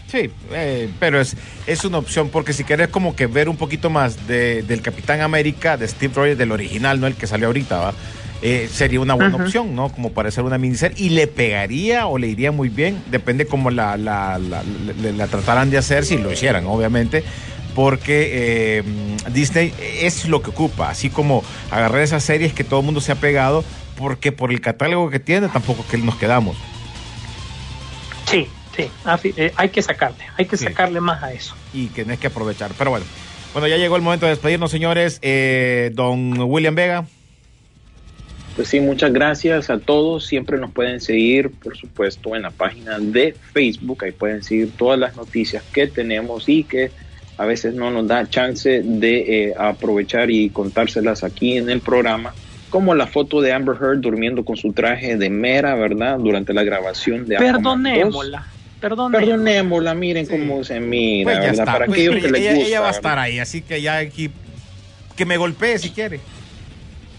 [0.08, 1.36] Sí, eh, pero es,
[1.66, 5.20] es una opción porque si querés como que ver un poquito más de, del Capitán
[5.20, 7.94] América, de Steve Rogers, del original, no el que salió ahorita, ¿va?
[8.40, 9.88] Eh, sería una buena opción, ¿no?
[9.88, 10.96] Como para hacer una miniserie.
[11.04, 15.26] Y le pegaría o le iría muy bien, depende cómo la, la, la, la, la
[15.26, 17.24] trataran de hacer, si lo hicieran, obviamente.
[17.74, 18.82] Porque eh,
[19.32, 23.12] Disney es lo que ocupa, así como agarrar esas series que todo el mundo se
[23.12, 23.64] ha pegado,
[23.96, 26.56] porque por el catálogo que tiene tampoco que nos quedamos.
[28.26, 28.90] Sí, sí,
[29.36, 30.64] eh, hay que sacarle, hay que sí.
[30.64, 31.54] sacarle más a eso.
[31.72, 32.72] Y que hay que aprovechar.
[32.76, 33.06] Pero bueno,
[33.52, 35.18] bueno, ya llegó el momento de despedirnos, señores.
[35.22, 37.04] Eh, don William Vega.
[38.58, 40.26] Pues sí, muchas gracias a todos.
[40.26, 44.02] Siempre nos pueden seguir, por supuesto, en la página de Facebook.
[44.02, 46.90] Ahí pueden seguir todas las noticias que tenemos y que
[47.36, 52.34] a veces no nos da chance de eh, aprovechar y contárselas aquí en el programa.
[52.68, 56.18] Como la foto de Amber Heard durmiendo con su traje de mera, ¿verdad?
[56.18, 58.44] Durante la grabación de Perdonémosla.
[58.80, 59.20] Perdonémosla.
[59.20, 60.32] Perdonémosla, miren sí.
[60.32, 61.52] cómo se mira, pues ¿verdad?
[61.52, 61.64] Está.
[61.64, 62.66] Para pues aquellos que les gusta.
[62.66, 64.32] ella va a estar ahí, así que ya aquí
[65.14, 66.18] que me golpee si quiere.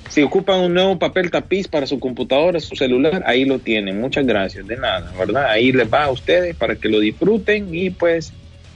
[0.10, 4.02] Si ocupan un nuevo papel tapiz para su computadora, su celular, ahí lo tienen.
[4.02, 5.46] Muchas gracias, de nada, ¿verdad?
[5.52, 8.34] Ahí les va a ustedes para que lo disfruten y pues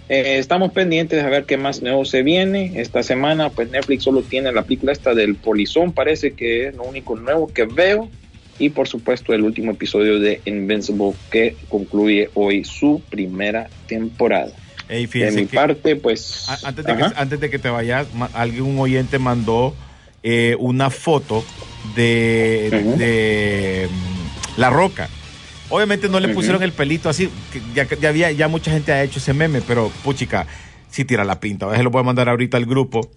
[0.10, 2.74] eh, estamos pendientes de ver qué más nuevo se viene.
[2.76, 6.84] Esta semana pues Netflix solo tiene la película esta del Polizón, parece que es lo
[6.84, 8.10] único nuevo que veo.
[8.60, 14.52] Y por supuesto el último episodio de Invincible que concluye hoy su primera temporada.
[14.88, 16.48] Hey, de mi parte, pues...
[16.64, 19.74] Antes de, que, antes de que te vayas, algún oyente mandó
[20.24, 21.44] eh, una foto
[21.96, 22.96] de, uh -huh.
[22.96, 25.10] de um, La Roca.
[25.70, 26.34] Obviamente no le uh -huh.
[26.34, 27.30] pusieron el pelito así,
[27.76, 30.48] ya, ya, había, ya mucha gente ha hecho ese meme, pero puchica,
[30.90, 31.66] sí tira la pinta.
[31.66, 33.10] A veces lo voy a mandar ahorita al grupo.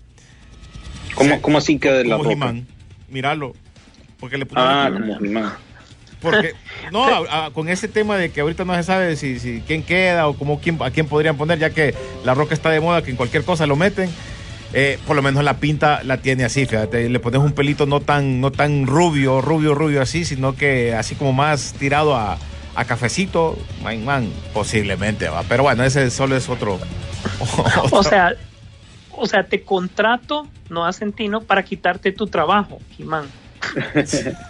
[1.15, 2.55] ¿Cómo, o sea, ¿cómo así que de La Roca?
[3.09, 3.55] Míralo.
[4.19, 5.19] Porque le Ah, como.
[6.21, 6.55] Porque,
[6.93, 9.83] no, a, a, con ese tema de que ahorita no se sabe si, si quién
[9.83, 11.95] queda o cómo, quién, a quién podrían poner, ya que
[12.25, 14.11] La Roca está de moda, que en cualquier cosa lo meten
[14.73, 18.01] eh, por lo menos la pinta la tiene así, fíjate, le pones un pelito no
[18.01, 22.39] tan, no tan rubio, rubio, rubio así, sino que así como más tirado a,
[22.75, 25.43] a cafecito, man, posiblemente va.
[25.45, 26.79] Pero bueno, ese solo es otro.
[27.91, 28.35] O sea,
[29.11, 33.27] o sea, te contrato, no a Centino, para quitarte tu trabajo, Jimán.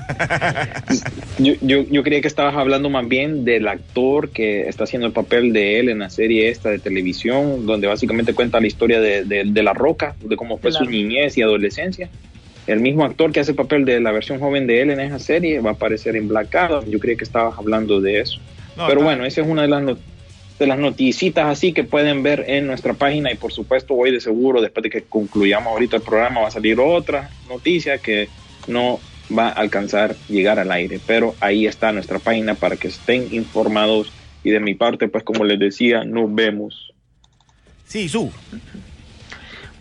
[1.39, 5.13] Yo, yo, yo creía que estabas hablando más bien del actor que está haciendo el
[5.13, 9.25] papel de él en la serie esta de televisión, donde básicamente cuenta la historia de,
[9.25, 12.09] de- de La Roca, de cómo fue De su niñez y adolescencia.
[12.67, 15.19] El mismo actor que hace el papel de la versión joven de él en esa
[15.19, 16.85] serie va a aparecer en Black Adam.
[16.91, 18.39] Yo creía que estabas hablando de eso.
[18.77, 19.99] No, Pero está- bueno, esa es una de las, no-
[20.59, 24.21] de las noticitas así que pueden ver en nuestra página y por supuesto hoy de
[24.21, 28.29] seguro, después de que concluyamos ahorita el programa, va a salir otra noticia que
[28.67, 29.01] no
[29.37, 31.01] va a alcanzar llegar al aire.
[31.07, 34.13] Pero ahí está nuestra página para que estén informados
[34.45, 36.93] y de mi parte, pues como les decía, nos vemos.
[37.87, 38.31] Sí, su.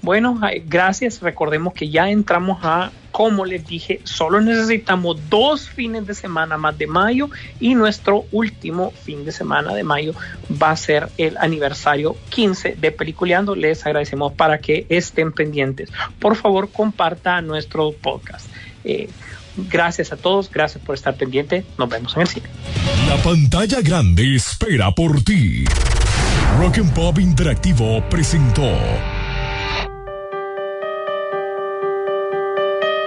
[0.01, 1.21] Bueno, gracias.
[1.21, 6.77] Recordemos que ya entramos a, como les dije, solo necesitamos dos fines de semana más
[6.77, 7.29] de mayo
[7.59, 10.13] y nuestro último fin de semana de mayo
[10.61, 13.55] va a ser el aniversario 15 de Peliculeando.
[13.55, 15.91] Les agradecemos para que estén pendientes.
[16.19, 18.47] Por favor, comparta nuestro podcast.
[18.85, 19.09] Eh,
[19.57, 21.65] gracias a todos, gracias por estar pendiente.
[21.77, 22.47] Nos vemos en el cine.
[23.09, 25.65] La pantalla grande espera por ti.
[26.59, 28.71] Rock and Pop Interactivo presentó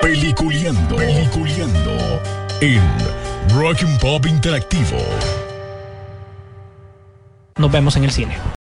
[0.03, 2.21] Peliculeando, Peliculeando
[2.61, 2.83] en
[3.55, 4.99] Rock and Pop Interactivo.
[7.57, 8.58] Nos vemos en el cine.